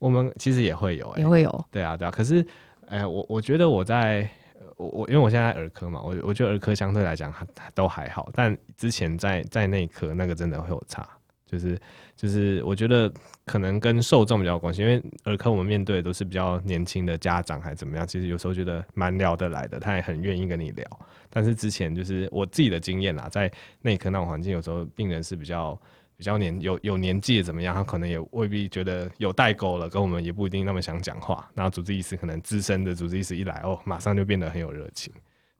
[0.00, 1.64] 我们其实也会有、欸，也会有。
[1.70, 2.10] 对啊，对啊。
[2.10, 2.40] 可是，
[2.88, 4.28] 哎、欸，我我觉得我在
[4.76, 11.06] 我我因为我现在在儿科嘛，我我觉得儿科相对来讲还都还好，但之前在在内科那个真的会有差。
[11.50, 11.80] 就是
[12.14, 13.10] 就是，我觉得
[13.46, 18.06] 可能跟受众比较有关系，因为儿科我们面对的都是比较年轻的家长，还怎么样？
[18.06, 20.86] 其实有时候觉得蛮聊得来的，他也很愿意跟你聊。
[21.30, 25.80] 但是之前就是我自己的经验啦，在内科那种环境，有时候病人是比较
[26.18, 31.48] 比较年有有年纪的怎么样，他可能也未必觉得有代沟了，跟我们也不一定那么想讲话。
[31.54, 35.10] 然后主治医师可能资深的主治医师一来哦，马上就变得很有热情，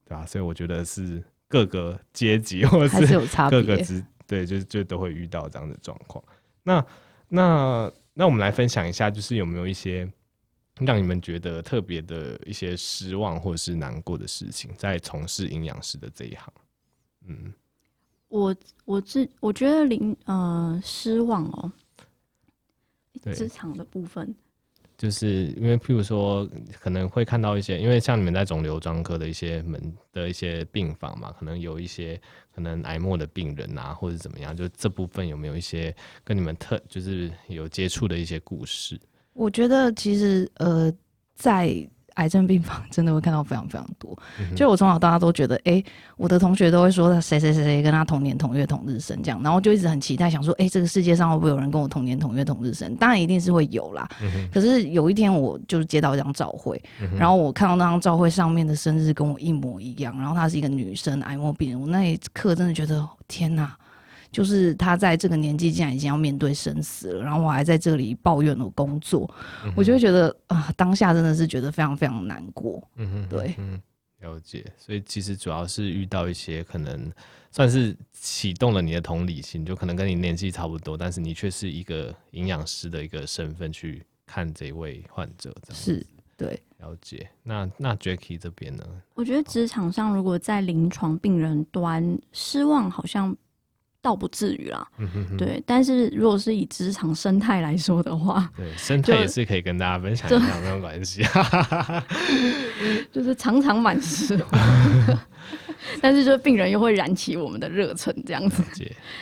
[0.06, 0.26] 对吧？
[0.26, 4.04] 所以我觉得是各个阶级 或者是各个职。
[4.28, 6.22] 对，就就都会遇到这样的状况。
[6.62, 6.86] 那
[7.28, 10.06] 那那我们来分享一下，就是有没有一些
[10.80, 16.52] 让你们觉得特别的一些失望或者是难过的事情，在从事营养师的这一行？
[17.26, 17.52] 嗯，
[18.28, 21.72] 我我自我觉得零呃失望哦，
[23.34, 24.34] 职场的部分。
[24.98, 26.46] 就是因为，譬如说，
[26.78, 29.80] 可能会看到一些，因为像你们在肿瘤专科的一些门
[30.12, 32.20] 的一些病房嘛，可能有一些
[32.54, 39.00] 可能癌末的病人啊，或者怎么样，就这部分有没有一些跟你们特就是有接触的一些故事？
[39.32, 40.92] 我觉得其实呃，
[41.34, 41.88] 在。
[42.18, 45.84] 癌症病房真的会看到非常非常多，嗯、就我从小到大都觉得，哎、欸，
[46.16, 52.94] 我的同学都会说谁谁谁谁跟他同年同月同日生这样，然后就一直很期待，想说，哎、欸，这个世界上会不会有人跟我同年同月同日生？
[52.96, 54.08] 当然一定是会有啦。
[54.20, 63.76] 嗯、可是有一天我就是接到一张照会、嗯，然后我看到那张照会上面的生日跟我一模一样，然后她是一个女生癌末病人，我那一刻真的觉得天哪！
[64.30, 69.28] 就是他在这个年纪竟然已经要面对生死了，然后我还在这里抱怨我工作，
[69.64, 72.86] 嗯、我就会觉得啊、呃，当下真的是觉得非常非常难过。
[72.96, 73.80] 嗯哼，对，嗯，
[74.20, 74.70] 了解。
[74.76, 77.10] 所以其实主要是遇到一些可能
[77.50, 87.28] 算是启动了你的同理心，就可能跟你年纪差不多，但是你却是一个营养师的一个身份去看这位患者，这样是对，了解。
[87.42, 88.84] 那那 Jackie 这边呢？
[89.14, 93.34] 我觉得职场上如果在临床病人端失望，好像。
[94.08, 95.62] 倒不至于啦，嗯哼哼，对。
[95.66, 101.22] 但是如果是以职场生态来说的话，对，生态也是可以跟大家分享一下，没有关系。
[103.12, 105.18] 就是常常满失望，
[106.00, 108.62] 但是就病人又会燃起我们的热忱，这样子。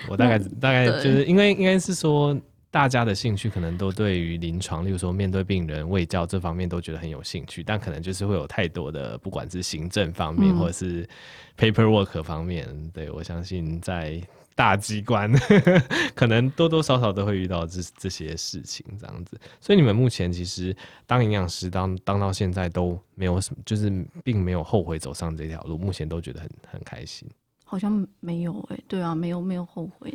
[0.08, 11.08] 我大概大概就是因为应该是说，大家的兴趣可能都对于临床，例如说面对病人卫教这方面都觉得很有兴趣，但可能就是会有太多的不管是行政方面，嗯、或者是
[11.58, 14.22] paperwork 方面，对，我相信在。
[14.56, 15.30] 大机关，
[16.16, 19.38] 可能多多少少都会遇到这这些事情，这样子。
[19.60, 20.74] 所以你们目前其实
[21.06, 23.92] 当营养师当当到现在都没有什么，就是
[24.24, 27.28] 并没有后悔走上这条路，目前都觉得很很开心。
[27.64, 30.12] 好像没有哎、欸，对啊，没有没有后悔。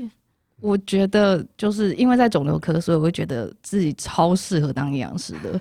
[0.60, 5.60] 我觉得就是因为在肿瘤科，所以我会觉得自己超适合当营养师的。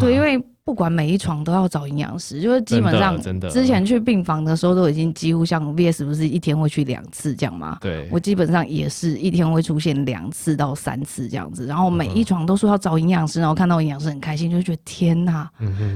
[0.00, 3.16] 对，因为不管每一床都要找营养师，就是基本上
[3.48, 7.78] 之前去病房的时候都已经几乎像 VS 不是一天会去两次这样吗？
[7.80, 15.48] 对，我基本上也是一天会出现两次到三次这样子，然后每一床都说要找营养师，然后看到营养师很开心，就觉得天哪，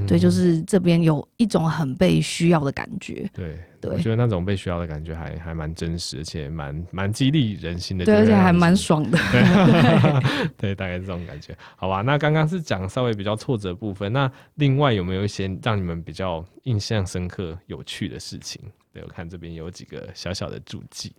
[0.07, 3.29] 对，就是这边有一种很被需要的感觉。
[3.33, 3.59] 对。
[3.81, 8.05] 对，我觉得那种被需要的感觉还还蛮真实，而且蛮蛮激励人心的。
[8.05, 9.17] 对，而且还蛮爽的。
[10.55, 11.57] 对，大概是这种感觉。
[11.75, 18.61] 好吧，那刚刚是讲稍微比较挫折的部分，那另外有没有一些让你们比较印象深刻、有趣的事情？
[18.93, 21.13] 对，我看这边有几个小小的注记。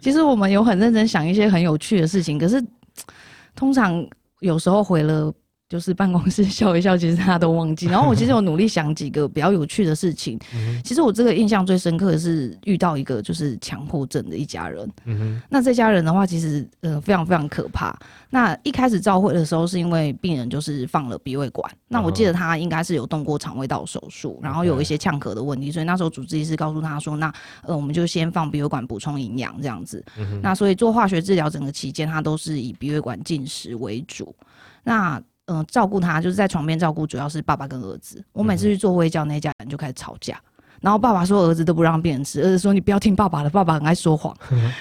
[0.00, 2.64] 其实我们有很认真想一些很有趣的事情，可是
[3.54, 4.02] 通常
[4.40, 5.32] 有时候回了。
[5.68, 7.86] 就是办公室 笑一笑，其实他都忘记。
[7.86, 10.38] 然后我其实有努力想几个比较有趣的事情。
[10.84, 14.88] 其实我这个印象最深刻的是遇到一个就是强迫症的一家人。
[15.48, 17.96] 那这家人的话，其实呃非常非常可怕。
[18.30, 21.68] 那一开始照会的时候，是因为病人就是放了鼻胃管。
[21.88, 30.04] 那我记得他应该是有动过肠胃道手术，然后有一些呛咳的问题，所以那时候主治医师告诉他说：“那呃我们就先放鼻胃管补充营养这样子。”
[30.42, 34.34] 那所以做化学治疗整个期间，他都是以鼻胃管进食为主。
[34.84, 38.22] 那嗯、呃，照顾他就是在床边照顾，主要是爸爸跟儿子。
[38.32, 40.38] 我每次去做微教，那家人就开始吵架。
[40.82, 44.36] 然后爸爸说儿子都不让病人吃，儿子说你不要听爸爸的，爸爸很爱说谎。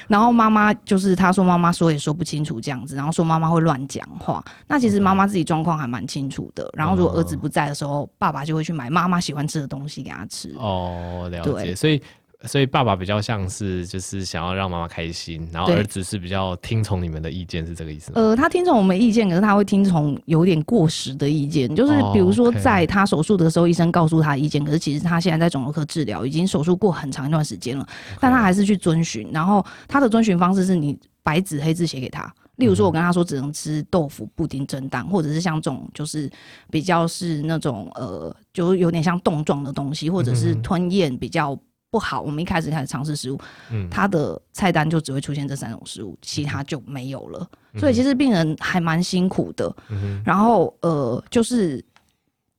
[0.08, 4.44] 然后妈妈就是他说妈妈说也说不清楚这样子，然后说妈妈会乱讲话。
[4.68, 6.70] 那其实妈妈自己状况还蛮清楚的。
[6.74, 10.54] 然后如果儿子不在的时候，爸爸就会去买妈妈喜欢吃的东西给他吃。
[10.58, 11.74] 哦，了解。
[11.74, 12.02] 所以。
[12.46, 18.22] 所以爸爸比较像是就是想要让妈妈开心，然后儿子是比较听从你们的意见，是这个意思吗？
[18.22, 27.88] 呃，他听从我们意见，可是他会听从有点过时的意见，就是比如说在他手术的时候，医生告诉他意见，可是其实他现在在肿瘤科治疗，已经手术过很长一段时间了，
[28.20, 29.30] 但他还是去遵循。
[29.32, 36.30] 然后他的遵循方式是你白纸黑字写给他，例如说我跟他说只能吃豆腐、布丁、蒸蛋，或者是像这种就是
[36.70, 41.58] 比较是那种呃，就有点像冻状的东西，或者是吞咽比较。
[41.96, 43.40] 不好，我们一开始开始尝试食物，
[43.72, 47.50] 嗯，他的菜单就只会出现这三种食物，其他就没有了。
[47.72, 49.74] 嗯、所以其实病人还蛮辛苦的。
[49.88, 51.82] 嗯、然后呃，就是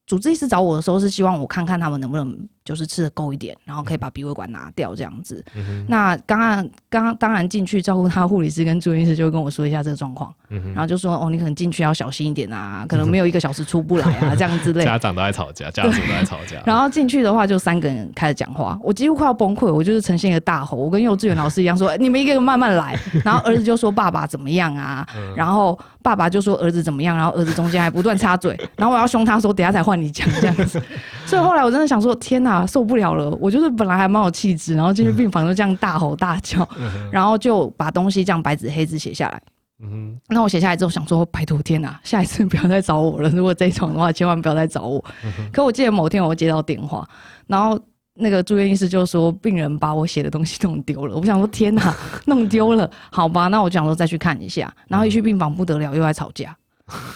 [0.06, 2.48] 主治医师找我的时候，是希望我看看他们能不能。
[2.66, 5.42] 就是吃的够一点，然后可以把鼻胃管拿掉这样子。
[5.54, 14.84] 嗯、那刚刚刚刚当然进去照顾他，护理师跟住院医师就会跟我说一下这个状况，嗯、然后就说哦，你可能进去要小心一点啊，可能没有一个小时出不来啊，这样之类。
[14.84, 16.60] 家长都在吵架，家属都在吵架。
[16.66, 22.98] 然后进去的话，就三个人开始讲话，我几乎快要崩溃，我就是呈现一个大吼，我跟幼稚园老师一样说，你们一个个慢慢来。
[23.24, 25.06] 然后儿子就说爸爸怎么样啊？
[25.16, 27.16] 嗯、然后爸爸就说儿子怎么样？
[27.16, 30.82] 然后儿子中间还不断插嘴，然后我要凶他说，等下才换你讲这样子。
[31.24, 33.28] 所以后来我真的想说，天哪，受不了了！
[33.40, 36.66] 我就是本来还蛮有气质，然后进去病房就这样大吼大叫，
[37.10, 39.42] 然后就把东西这样白纸黑字写下来。
[39.80, 40.20] 嗯哼。
[40.28, 43.28] 那我写下来之后想说，拜托天哪，下一次不要再找我了。
[43.30, 45.04] 如果这一场的话，千万不要再找我。
[45.52, 47.04] 可我记得某天我接到电话，
[47.48, 47.76] 然后
[48.14, 51.16] 那个住院医师就说，病人把我写的东西弄丢了。
[51.16, 51.92] 我想说，天哪，
[52.24, 52.88] 弄丢了？
[53.10, 54.72] 好吧，那我就想说再去看一下。
[54.86, 56.56] 然后一去病房不得了，又在吵架。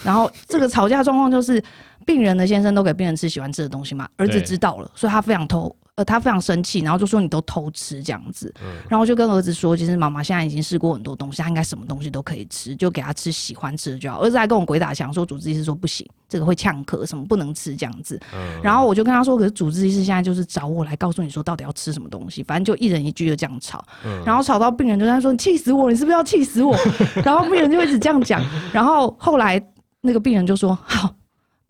[0.03, 1.63] 然后这个吵架状况就是。
[2.11, 14.19] 病人的先生都给病人吃喜欢吃的东西嘛，儿子知道了，所以他非常偷，呃，他非常生气，然后就说你都偷吃这样子，嗯、然后就跟儿子说，其实妈妈现在已经试过很多东西，他应该什么东西都可以吃，就给他吃喜欢吃的就好。
[14.21, 18.19] 儿子还跟我鬼打墙说，主治医师说不行，这个会呛咳，什么不能吃这样子。
[18.33, 26.77] 嗯、然后我就跟他说，可是主治医师现在就是找我来告诉你说到底要吃什么东西，反正就一人一句就这样吵，嗯、然后吵到病人就在说你气死我，你是不是要气死我？
[27.23, 28.43] 然后病人就一直这样讲，
[28.73, 29.61] 然后后来
[30.01, 31.13] 那个病人就说好。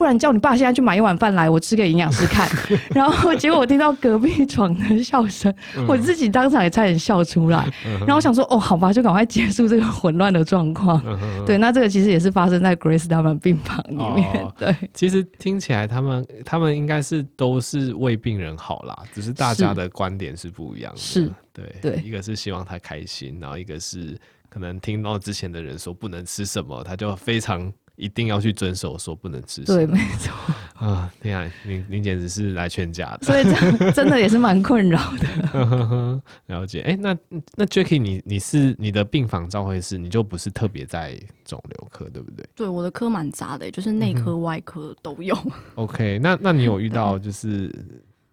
[0.01, 2.49] 不然叫你爸现在去买一碗饭来，我吃给营养师看。
[2.89, 5.53] 然后结果我听到隔壁床的笑声，
[5.87, 7.71] 我自己当场也差点笑出来。
[7.99, 10.99] 然后我想说，哦，好吧，就赶快结束这个混乱的状况。
[11.45, 14.51] 对，那这个其实也是发生在 Grace 他们病房里面。
[14.57, 20.97] 对，其实听起来他们他们应该是都是为病人好啦，只是大家的观点是不一样的。
[20.97, 24.17] 是，对对，一个是希望他开心，然后一个是
[24.49, 27.71] 可能听到之前的人说不能吃什么，他就非常。
[27.95, 29.63] 一定要去遵守，说不能吃。
[29.63, 30.33] 对，没错。
[30.75, 33.25] 啊，天啊，您您简直是来劝架的。
[33.25, 36.21] 所以这真的也是蛮困扰的。
[36.47, 36.81] 了解。
[36.81, 37.17] 哎、欸，那
[37.55, 41.15] 那 Jackie，你你是你的病房照会是，你就不是特别在
[41.45, 42.43] 肿瘤科，对不对？
[42.55, 45.37] 对，我的科蛮杂的，就是内科、外科都有。
[45.75, 47.71] OK，那那你有遇到就是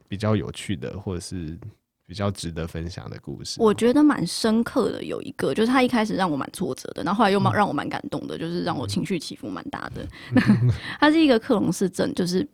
[0.09, 1.59] 比较有趣的，或者是
[2.09, 3.61] 比较值得分享的故事？
[3.61, 10.09] 我觉得蛮深刻的，有一个就是他一开始让我蛮挫折的，然后后来又蛮让我蛮感动的，就是让我情绪起伏蛮大的。
[10.99, 12.49] 他是一个克隆氏症，就是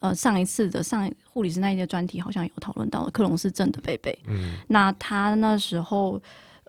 [0.00, 4.18] 呃上一次的上护理师那一节专题好像有讨论到了克隆氏症的贝贝。
[4.26, 6.20] 嗯，那他那时候。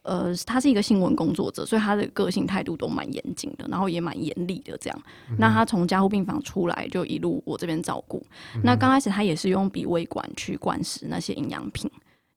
[0.03, 5.01] 呃，他是一个新闻工作者，所以他的个性态度都蛮严谨的，然后也蛮严厉的这样。
[5.29, 8.25] 嗯、那他从加护病房出来，就一路我这边照顾。
[8.55, 11.91] 嗯、那刚开始他也是用鼻胃管去灌食那些营养品。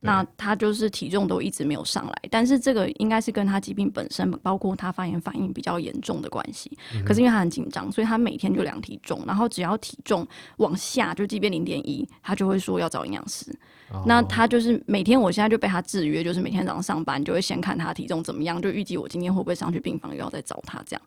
[0.05, 6.77] 那他就是体重都一直没有上来，但是这个应该是跟他疾病本身，包括他发炎反应比较严重的关系。
[7.07, 10.27] 可是因为他很紧张，所以他每天就量体重，然后只要体重
[10.57, 13.57] 往下，就即便零点一，他就会说要找营养师。
[14.07, 21.03] 那他就是每天，我现在就被他制约，就是每天早上上班就会先看他体重怎么样，就预计我今天会不会上去病房，又要再找他这样。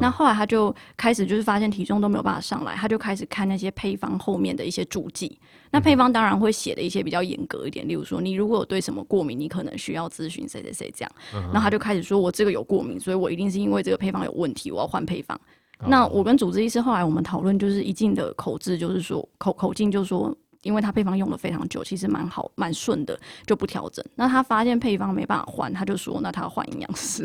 [0.00, 5.38] 那后来他就开始就是发现体重都没有办法上来，他就开始看那些配方后面的一些注记。
[5.70, 11.12] 那配方当然会写的一些比较严格一点，例如说你如果有对什么过敏，你可能需要咨询谁谁谁这样。
[11.52, 15.40] 那他就开始说，我这个有过敏，所以我一定是因为这个配方有问题，我要换配方。
[15.86, 24.04] 那我跟主治医师后来我们讨论，就是一进的口质，就是说口口径就是说，因为他配方用了非常久，其实蛮好蛮顺的，就不调整。
[24.14, 27.22] 那他发现配方没办法换，他就说那他要换营养师。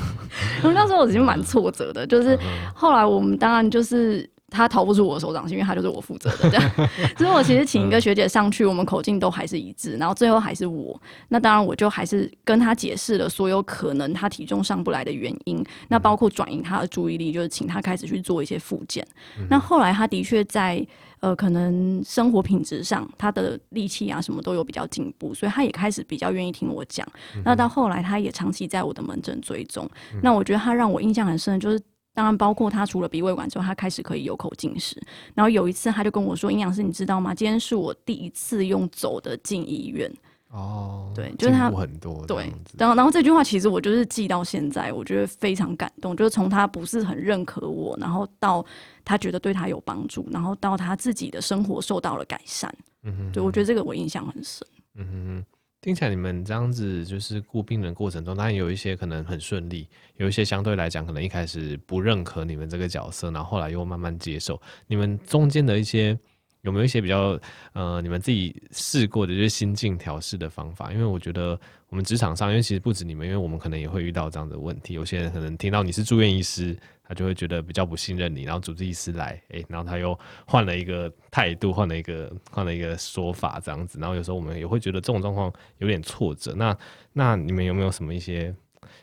[0.60, 2.38] 然后那时候我已经蛮挫折的，就是
[2.74, 4.28] 后来我们当然就是。
[4.50, 6.70] 他逃不出我的手掌心，因为他就是我负责的这样。
[7.18, 10.98] 所以我其实请一个学姐上去，我们口径都还是一致，然后最后还是我。
[11.28, 19.06] 那当然，我就还是跟他解释了所有可能他体重上不来的原因，那包括转移他的注意力，就是请他开始去做一些复健。
[19.50, 20.82] 那后来他的确在
[21.20, 27.06] 呃，可能生活品质上，他的力气啊什么都有比较进步，所以他也开始比较愿意听我讲。
[27.44, 29.88] 那到后来，他也长期在我的门诊追踪。
[30.22, 31.80] 那我觉得他让我印象很深的就是。
[32.14, 35.00] 当然，包括他除了鼻胃管之后，他开始可以有口进食。
[35.36, 37.32] 然后有一次，他就跟我说：“营养师，你知道吗？
[37.32, 40.12] 今天是我第一次用走的进医院。”
[40.50, 42.52] 哦，对，就是他很多对。
[42.78, 46.16] 然后，然后这句话其实我就是记到现在，我觉得非常感动。
[46.16, 48.64] 就是从他不是很认可我，然后到
[49.04, 52.74] 他觉得对他有帮助，然后到他自己的生活受到了改善。
[53.02, 54.66] 嗯哼，对，我觉得这个我印象很深。
[54.94, 55.44] 嗯哼。
[55.80, 64.60] 听起来你们这样子就是顾病人过程中，当然有一些可能很顺利，有一些相对来讲可能一开始不认可你们这个角色，然后后来又慢慢接受。
[64.88, 66.18] 你们中间的一些
[66.62, 67.38] 有没有一些比较
[67.72, 70.92] 呃，你们自己试过的就是心境调试的方法？
[70.92, 74.94] 因为我觉得我们职场上，因为其实不止你们，因为我们可能也会遇到这样的问题。
[74.94, 76.76] 有些人可能听到你是住院医师。
[77.10, 80.14] 他就会觉得比较不信任你，然后主治医师来，诶、欸，然后他又
[80.46, 86.52] 换了一个态度，换了一个换了一个说法，这样子，然后有时候我们也会觉得这种状况有点挫折。
[86.54, 86.76] 那
[87.14, 88.54] 那你们有没有什么一些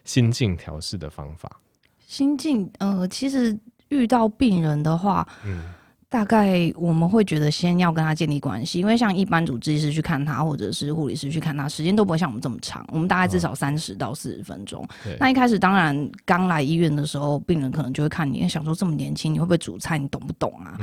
[0.03, 1.59] 心境调试的方法？
[2.05, 3.57] 心境，呃，其实
[3.89, 5.73] 遇到病人的话，嗯。
[6.07, 12.85] 大概我们会觉得先要跟他建立关系，因为像一般主治医师去看他，或者是护理师去看他，时间都不会像我们这么长。
[12.93, 14.81] 我们大概至少三十到四十分钟。
[14.83, 14.87] 哦、
[15.19, 19.97] 那一开始当然刚来医院的时候，病人可能就会看你，想说这么年轻，你会不会煮菜？
[19.97, 20.77] 你懂不懂啊？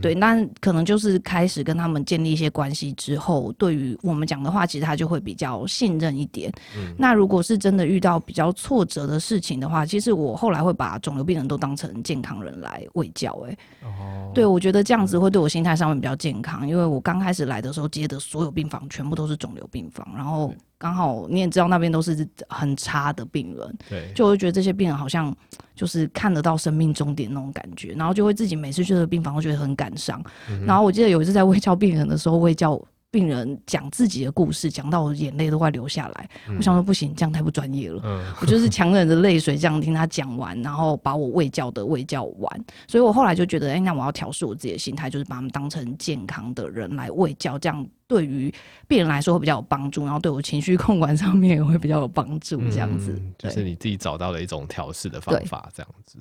[0.00, 6.50] 对，那可能就是开始跟他们建立一些关系之后，对于我们讲的话，其实他就会比较信任一点。
[6.78, 13.38] 嗯、那如果是真的遇到比较挫折的事情的话，其实我后来会把肿瘤病人都当成健康人来喂教。
[13.46, 14.67] 哎，哦，对，我觉得。
[14.82, 25.34] 这样子会对我心态上面比较健康，因为我刚开始来的时候接的所有病房全部都是肿瘤病房，然后刚好你也知道那边都是很差的病人，对，就会觉得这些病人好像
[25.74, 30.22] 就是看得到生命终点那种感觉，然后就会自己每次去的病房都觉得很感伤。
[30.50, 32.80] 嗯、然后我记得有一次在微教病人的时候，微教。
[33.10, 36.30] 病人讲自己的故事，讲到我眼泪都快流下来。
[36.46, 38.02] 嗯、我想说不行，这样太不专业了。
[38.04, 42.64] 嗯、我就是强忍着泪水这样听他讲完，然后把我喂教的喂教完。
[42.86, 48.52] 所以我后来就觉得，哎、欸，那我要调试我自己的心态，就是把他们当成健康的人来喂教，这样对于
[48.86, 52.60] 病人来说会比较有帮助，然后对我情绪控管上面也会比较有帮助。
[52.68, 56.18] 这样子，嗯、就是你自己找到了一种调试的方法，这样子。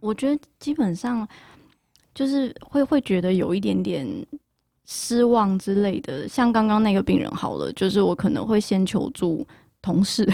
[0.00, 1.26] 我觉得基本上
[2.12, 4.04] 就是会会觉得有一点点。
[4.90, 9.46] 失望之类的，像刚刚那个病人好了，就是我可能会先求助
[9.82, 10.26] 同事。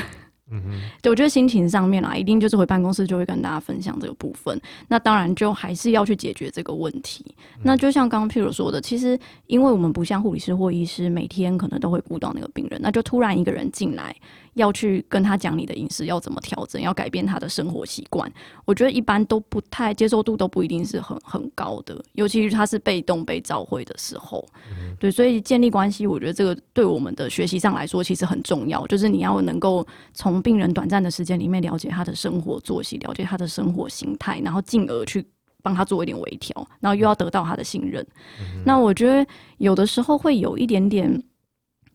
[0.50, 0.70] 嗯哼，
[1.02, 4.60] 对，我觉得心情上面啦，一定就是回办公室就会跟大家分享这个部分。
[4.86, 7.24] 那当然就还是要去解决这个问题。
[7.56, 14.14] 嗯、那就像刚刚譬如说的，其实因为我们不像护理师或医师，每天可能都会顾到那个病人，那就突然一个人进来。
[14.54, 18.30] 要去跟他讲你的饮食要怎么调整，要改变他的生活习惯。
[18.64, 24.44] 我觉得一般都不太接受度都不一定是很很高的，尤其是他是被动被召回的时候。
[24.70, 28.86] 嗯、对，所以建立关系，我觉得这个对我们的学习上来说其实很重要。
[28.86, 35.26] 就是你要能够从病人短暂的时间里面了解他的生活作息，了解他的生活形态，然后进而去
[35.62, 38.06] 帮他做一点微调，然后又要得到他的信任。
[38.40, 39.26] 嗯、那我觉得
[39.58, 41.22] 有的时候会有一点点。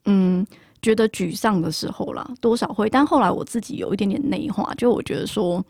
[0.06, 0.48] 嗯，
[0.82, 2.90] 觉得沮丧的时候啦，多少会。
[2.90, 5.64] 但后来我自己有一点点内化，就我觉得说，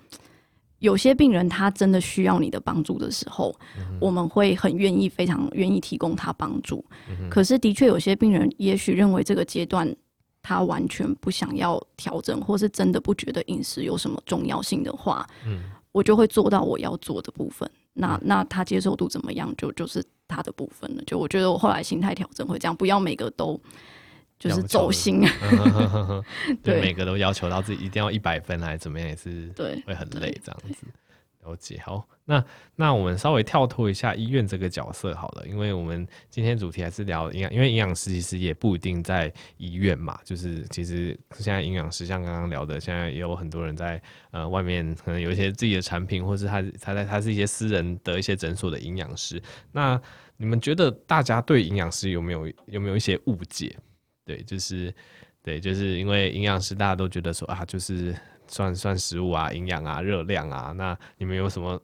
[0.80, 6.84] 有些病人他真的需要你的帮助的时候，嗯、我们会很愿意、非常愿意提供他帮助。
[7.10, 9.93] 嗯、可是的确有些病人也许认为这个阶段
[10.41, 17.70] 他完全不想要调整，或是真的不觉得饮食有什么重要性的话，嗯、我就会做到我要做的部分。
[17.93, 21.03] 那那他接受度怎么样，就就是他的部分了。
[21.05, 23.60] 就我觉得我后来心态调整会这样，不要每个都
[24.40, 25.22] 就是走心，
[26.64, 30.88] 对，每个都要求到自己一定要一百分还是怎么样，也是对，会很累这样子。
[31.46, 32.44] 了解，好，那
[32.76, 44.00] 那我们稍微跳脱一下医院这个角色好了，因为我们今天主题还是聊营养，因为营养师其实也不一定在医院嘛，就是其实现在营养师像刚刚聊的，现在也有很多人在
[44.32, 49.42] 呃外面可能有一些自己的产品，或是他他在他是一些私人的一些诊所的营养师。
[49.72, 50.00] 那
[50.38, 53.76] 你们觉得大家对营养师有没有有没有一些误解？
[54.36, 54.94] 对，就是
[55.44, 58.16] 对，就是因为营养师大家都觉得说啊，就是。
[58.52, 61.80] 算算食物啊，营养啊，热量啊，那你们有什么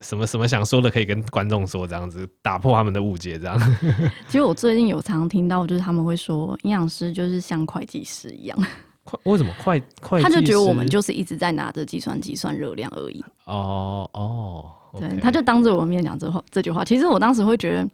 [0.00, 3.56] 什么什么想说的，可以跟观众说，这样子打破他们的误解，这样。
[4.26, 8.58] 其实我最近有常听到，就是他们会说营养师就是像会计师一样。
[9.22, 10.24] 为什么会会计？
[10.24, 13.24] 他就觉得我们就是一直在拿着计算机算热量而已。
[13.44, 14.66] 哦哦，
[14.98, 15.20] 对，okay.
[15.20, 16.84] 他就当着我面讲这话这句话。
[16.84, 17.86] 其实我当时会觉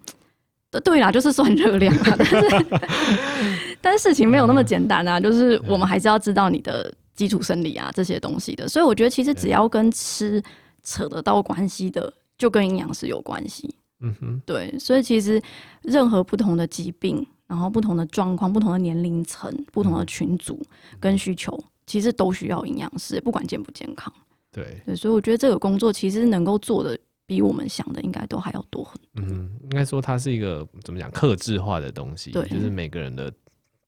[0.71, 2.41] 得，对啦，就是算热量啊，但是
[3.87, 6.93] 但是事情没有那么简单啊，就是我们还是要知道你的。
[7.16, 10.43] 基础生理啊，这些东西的，所以我觉得其实只要跟吃
[10.82, 13.74] 扯得到关系的，就跟营养师有关系。
[14.01, 15.41] 嗯哼，对，所以其实
[15.80, 20.61] 任何不同的疾病，然后不同的状况、不同的年龄层、不同的群组
[21.01, 24.12] 跟需求，其实都需要营养师，不管健不健康。
[24.53, 29.24] 对对，所以我觉得这个工作其实能够做的比我们想的应该都还要多很多。
[29.24, 33.32] 嗯，应该说它是一个怎么讲，克制化的东西，对，就是每个人的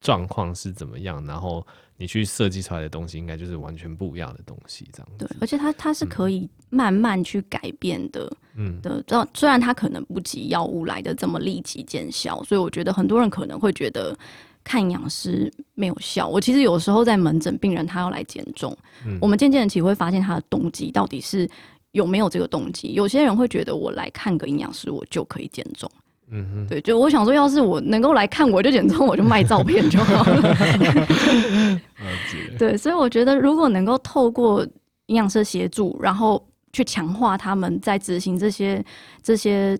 [0.00, 1.66] 状况是怎么样，然后。
[2.00, 5.26] 你去设计出来的东西，应该就是完全不一样的东西，这样子。
[5.26, 9.04] 对，而且它它是可以慢慢去改变的，嗯的。
[9.34, 14.16] 虽然它可能不及药物来的这么立即见效，所以我觉得很多人可能会觉得
[14.62, 16.28] 看营养师没有效。
[16.28, 21.50] 我其实有时候在门诊，病人他要来减重，嗯、我们渐渐的其实会发现他的动机到底是
[21.90, 22.92] 有没有这个动机。
[22.92, 25.90] 有些人会觉得我来看个营养师，我就可以减重。
[26.30, 30.56] 嗯哼，对，就我想说，要是我能够来看，我就减重，我就卖照片就好了。
[32.58, 34.62] 对，所以我觉得，如果能够透过
[35.06, 38.84] 营养师协助，然后去强化他们在执行这些
[39.22, 39.78] 这些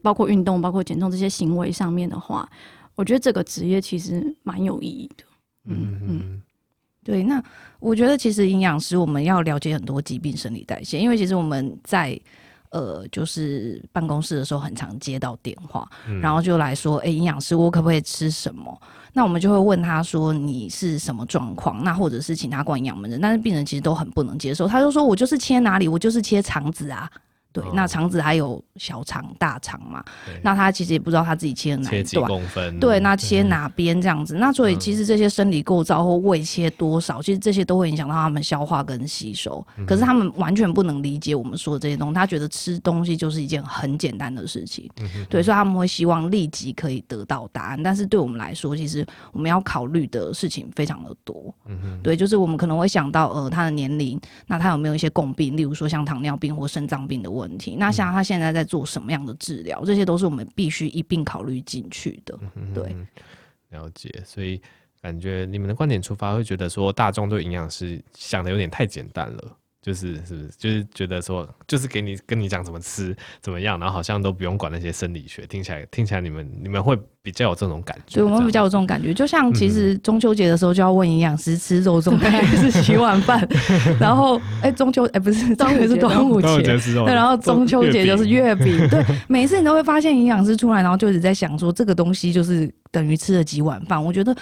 [0.00, 2.48] 包括运动、包括减重这些行为上面的话，
[2.94, 5.24] 我觉得这个职业其实蛮有意义的。
[5.64, 6.42] 嗯嗯，
[7.02, 7.24] 对。
[7.24, 7.42] 那
[7.80, 12.16] 我觉得，其实营养师我们要了解很多疾病生理代谢，因为其实我们在。
[12.70, 18.80] 呃，就是办公室的时候很常接到电话，嗯、然后就来说，哎、欸，营养师，我可不可以吃什么？
[19.12, 21.82] 那我们就会问他说，你是什么状况？
[21.82, 27.10] 那或者是请他逛营养门诊，但是病人其实都很不能接受，他就说我就是切哪里，我就是切肠子啊。
[27.52, 30.04] 对，那肠子还有小肠、大肠嘛？
[30.42, 32.30] 那他其实也不知道他自己切了哪一段，
[32.78, 34.36] 对，那切哪边这样子？
[34.36, 39.66] 嗯、那所以其实这些生理构造或胃切多少，其实这些都会影响到他们消化跟吸收。
[39.76, 44.88] 嗯、可是他们完全不能理解我们说的这些东西，他觉得吃东西就是一件很简单的事情。
[45.00, 47.82] 嗯、对，所以他们会希望立即可以得到答案。
[47.82, 51.54] 但是对我们来说，其实我们要考虑的事情非常的多。
[52.02, 57.76] 对，就是我们可能会想到，呃，他的年龄，那他有没有一些共病，例如说像糖尿病或肾脏病的问题。
[57.76, 62.38] 那像他现在在做什么样的治疗，这些都是我们必须一并考虑进去的。
[62.74, 62.96] 对，
[63.70, 64.10] 了解。
[64.24, 64.60] 所以
[65.00, 69.56] 感觉你们的观点出发，会觉得说大众对营养师想的有点太简单了。
[69.80, 70.48] 就是是不是？
[70.58, 75.46] 就是觉得说，就是给你跟你讲怎么吃怎么样，然后好像都不用管那些生理学。
[75.46, 78.16] 听起来听起来，你们你们会比较有这种感觉。
[78.16, 79.14] 对，我们比较有这种感觉。
[79.14, 83.48] 就像其实中秋节的时候，就要问营养师吃肉粽还是洗碗饭。
[84.00, 88.88] 然后哎、欸，中秋哎、欸、不是端午是端午节， 对，然后中秋节就是月饼。
[88.88, 94.02] 对， 每一次你都会发现营养师出来，然后就一直在想说，这个东西就是等于吃了几碗饭。
[94.04, 94.36] 我觉得。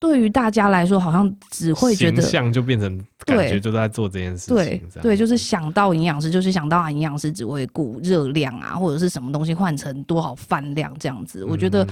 [0.00, 4.56] 对于大家来说，好像只会觉得像就变成感觉就在做这件事情。
[4.56, 11.44] 对对，就是想到营养师，就是想到啊，营养师只会顾热量啊，或者是什么东西换成多少饭量这样子。
[11.44, 11.86] 我觉得，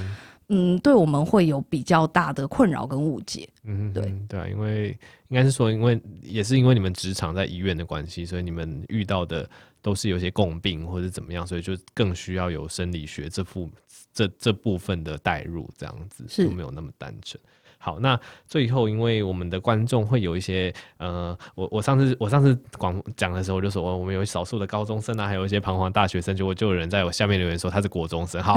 [0.49, 3.47] 嗯，对我们会有比较大的困扰跟误解。
[3.65, 4.99] 嗯，对对啊，因为
[5.29, 9.47] 应该是说，因为也是因为你们职场在医院的关系，所以你们遇到的
[9.83, 13.71] 都是有些共病或者怎么样，所以就更需要有生理学这副
[14.15, 17.39] 这这部分的代入，这样子就没有那么单纯。
[17.79, 28.43] 好，那最后因为我们的观众会有一些呃，我我上次我上次广讲的时候我就说，我们有少数的高中生啊，还有一些彷徨大学生，结果就有人在我下面留言说他是国中生。
[28.43, 28.55] 好，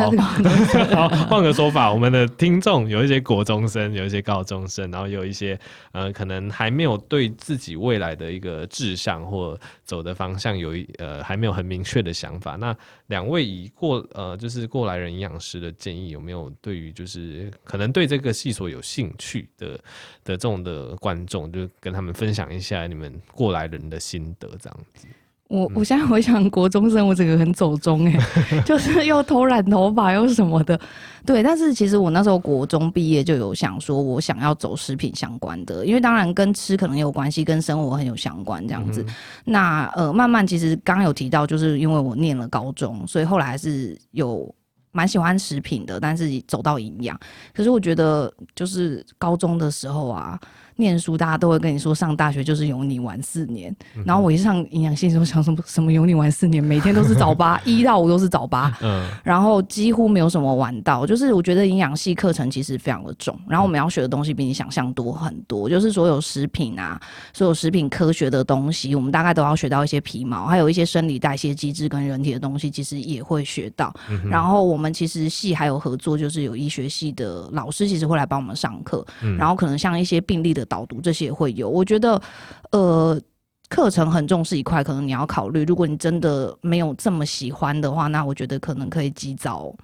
[0.93, 5.57] 好，换个说法，我们的听众有一些国中生，有一些高中生，然后有一些
[5.91, 12.55] 呃，可能还没有对自己未来的一个志向或走的方向有一呃还没有很明确的想法。
[12.55, 12.75] 那
[13.07, 19.20] 两位以过呃就是过来人营养师的建议，有没有对于就是可能对这个系所有兴趣
[19.57, 19.79] 的的
[20.25, 25.07] 这种的观众，就跟他们分享一下你们过来人的心得，这样子。
[25.47, 30.79] 我我现在回想国中生，我整个很走中哎、欸， 就是又偷染头发又什么的，
[31.25, 31.43] 对。
[31.43, 39.03] 但是其实我那时候国中毕业就有想说，我想要走食品相关的，因为当然跟吃可能有关系，跟生活很有相关这样子。
[39.05, 39.13] 嗯、
[39.43, 44.55] 那呃，慢慢其实刚刚有提到，就是因为我念了高中，所以后来还是有
[44.91, 47.19] 蛮喜欢食品的，但是走到营养。
[47.53, 50.39] 可是我觉得就是高中的时候啊。
[50.81, 53.73] 念书，大家都会跟你说，上大学就是有你玩四年。
[54.05, 61.05] 然后我一上营养系的时候，想什么什么有你玩四年，每天都是早八， 一到五都是早八，嗯，然后几乎没有什么玩到。
[61.05, 65.69] 就是我觉得营养系课程其实非常的重，然后我们要学的东西比你想象多很多。
[65.69, 66.99] 就是所有食品啊，
[67.31, 73.93] 所有食品科学的东西，我们大概都要学到一些皮毛，还有一些生理代谢机制跟人体的东西，其实也会学到。
[74.29, 79.05] 然后我们其实系还有合作，就是有医学系的老师其实会来帮我们上课，
[79.37, 80.65] 然后可能像一些病例的。
[80.71, 82.21] 导读这些也会有，我觉得，
[82.71, 83.19] 呃，
[83.67, 89.75] 课程很重视一块，可能你要考虑，如果你真的没有这么喜欢的话，那我觉得可能可以及早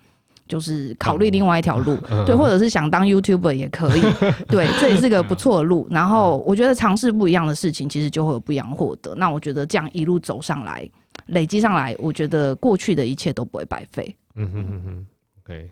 [0.48, 4.02] 就是考虑另外一条路，嗯、对，或者是想当 YouTuber 也可以，
[4.48, 5.86] 对，这也是个不错的路。
[5.92, 9.14] 然后我觉得尝试不一样的事情，其实就会有不一样获得。
[9.16, 10.90] 那我觉得这样一路走上来，
[11.26, 14.16] 累积上来，我觉得过去的一切都不会白费。
[14.36, 15.06] 嗯哼哼哼
[15.44, 15.70] ，OK。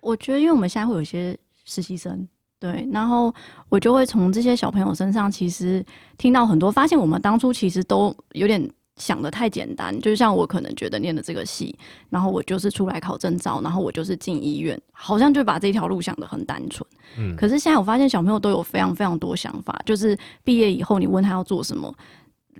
[0.00, 2.26] 我觉得，因为我们现在会有一些实习生。
[2.60, 3.32] 对，然后
[3.68, 5.84] 我就会从这些小朋友身上，其实
[6.16, 9.96] 听到很多，发现我们当初其实都有点想的太简单。
[10.00, 11.72] 就像我可能觉得念的这个系，
[12.10, 16.84] 然后我就是出来考证照，然后我就是进医院，好像就把这条路想的很单纯。
[17.16, 21.94] 嗯，可是现在我发现小朋友都有非常非常多想法，就是毕业以后你问他要做什么，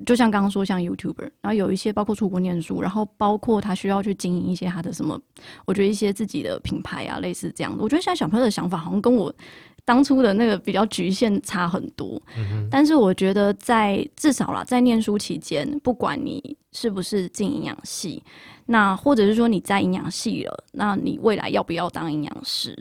[0.07, 5.21] 就像刚刚说像 YouTuber，然后有一些包括出国念书，然后包括他需要去经营一些他的什么，
[5.67, 7.83] 我觉得一些自己的品牌啊，类似这样的。
[7.83, 9.35] 我觉得现在小朋友的想法好像跟我。
[9.89, 18.23] 当初的那个比较局限差很多，嗯、但是我觉得在至少啦，在念书期间，不管你是不是进营养系，
[18.67, 22.77] 那或者是说你在营养系了，那你未来要不要当营养师？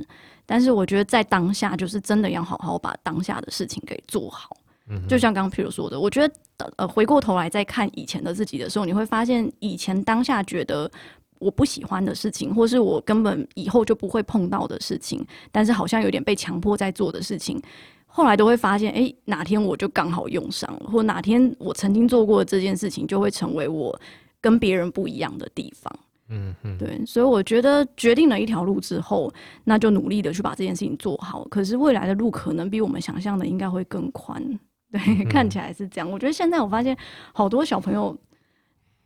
[0.46, 4.58] 但是我觉得在当下，就是真的要好好把当下的事情给做好。
[4.90, 6.34] 嗯、就像刚刚譬如说的，我觉得
[6.76, 10.92] 呃，回过头来再看以前的自己的时候，你会发现以前当下觉得。
[11.40, 17.62] 我不喜欢的事情，或是我根本以后就不会碰到的事情，但是好像有点被强迫在做的事情，
[18.06, 24.00] 后来都会发现，诶，哪天我就刚好用上了，或哪天我曾经做过的这件事情，就会成为我
[24.42, 26.00] 跟别人不一样的地方。
[26.30, 29.34] 嗯嗯，对，所以我觉得决定了一条路之后，
[29.64, 31.48] 那就努力的去把这件事情做好。
[31.50, 34.44] 可是未来的路可能比我们想象的应该会更宽。
[34.92, 35.00] 对，
[35.32, 36.10] 看起来是这样。
[36.12, 36.98] 我觉得现在我发现
[37.34, 38.18] 好多小朋友。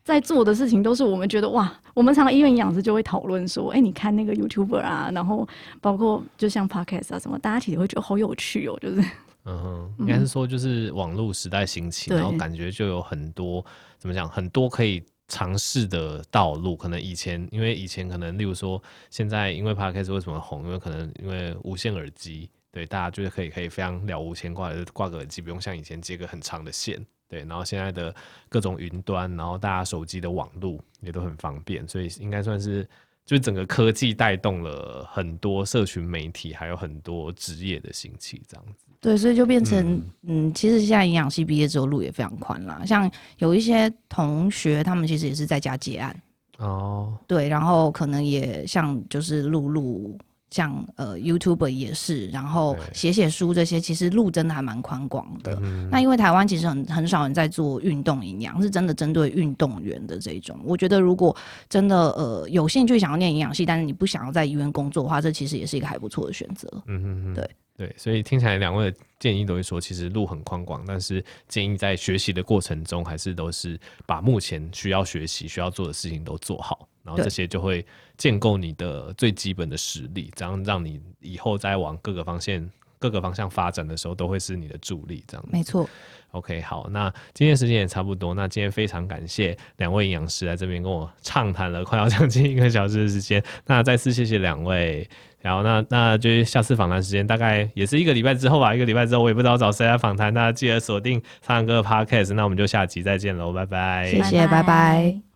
[0.03, 5.47] 在做的事情都是我们觉得哇，我们常常医院营养师就会讨论说，哎、欸，你看那个 YouTuber 啊，然后
[5.79, 9.01] 包括就像 Podcast 啊什么，大家其实会觉得好有趣哦，就是，
[9.45, 13.63] 嗯哼，应该是说就是网络时代兴起，嗯、然后感觉就有很多
[13.97, 16.75] 怎么讲，很多可以尝试的道路。
[16.75, 20.65] 可能以前因为以前可能例如说，现在因为 Podcast 为什么红？
[20.65, 27.05] 因为可能因为无线耳机，对大家就是可以可以非常了无牵挂的挂个耳机，不用像以前接个很长的线。
[27.31, 28.13] 对，然后现在的
[28.49, 32.85] 各种云端，然后大家手机的网络也都很方便，所以应该算是
[33.25, 38.85] 就整个科技带动了很多社群媒体，还有很多职业的兴起，这样子。
[38.99, 46.21] 对，所以就变成嗯，嗯，其实现在营养系毕业之后路也非常宽啦，像有一些同学，他们其实也是在家接案
[46.57, 50.17] 哦，对，然后可能也像就是露露。
[50.51, 55.57] 像呃，YouTuber 也是，然后写写书这些，其实路真的还蛮宽广的。
[55.63, 60.59] 嗯、那因为台湾其实很很少人在做运动营养，是真的针对运动员的这种。
[60.63, 61.35] 我觉得如果
[61.69, 66.69] 真的呃有兴趣想要念营养系，但是你不想要在医院工作的话，这其实也是一个还不错的选择。
[66.85, 76.89] 嗯嗯嗯，对对，所以听起来两位的建议都会说，其实路很宽广，但是建议在学习的过程中，还是都是把目前需要学习、需要做的事情都做好。
[77.03, 77.83] 然后这些就会
[78.21, 82.69] 建构你的最基本的实力，这样让你以后再往各个方向、
[82.99, 85.23] 各个方向发展的时候，都会是你的助力。
[85.27, 85.89] 这样没错。
[86.29, 88.35] OK，好，那今天时间也差不多。
[88.35, 93.43] 那今天非常感谢两位营养师来这边跟我畅谈了快要将近一个小时的时间。
[93.65, 95.09] 那再次谢谢两位，
[95.39, 104.47] 然后那那就是下次访谈时间大概也是一个礼拜之后吧，一个礼拜之后我也不知道找谁来访谈，大家记得锁定苍蓝鸽的 Podcast，那我们就下集再见喽，拜拜，谢谢。
[104.47, 105.30] 拜拜。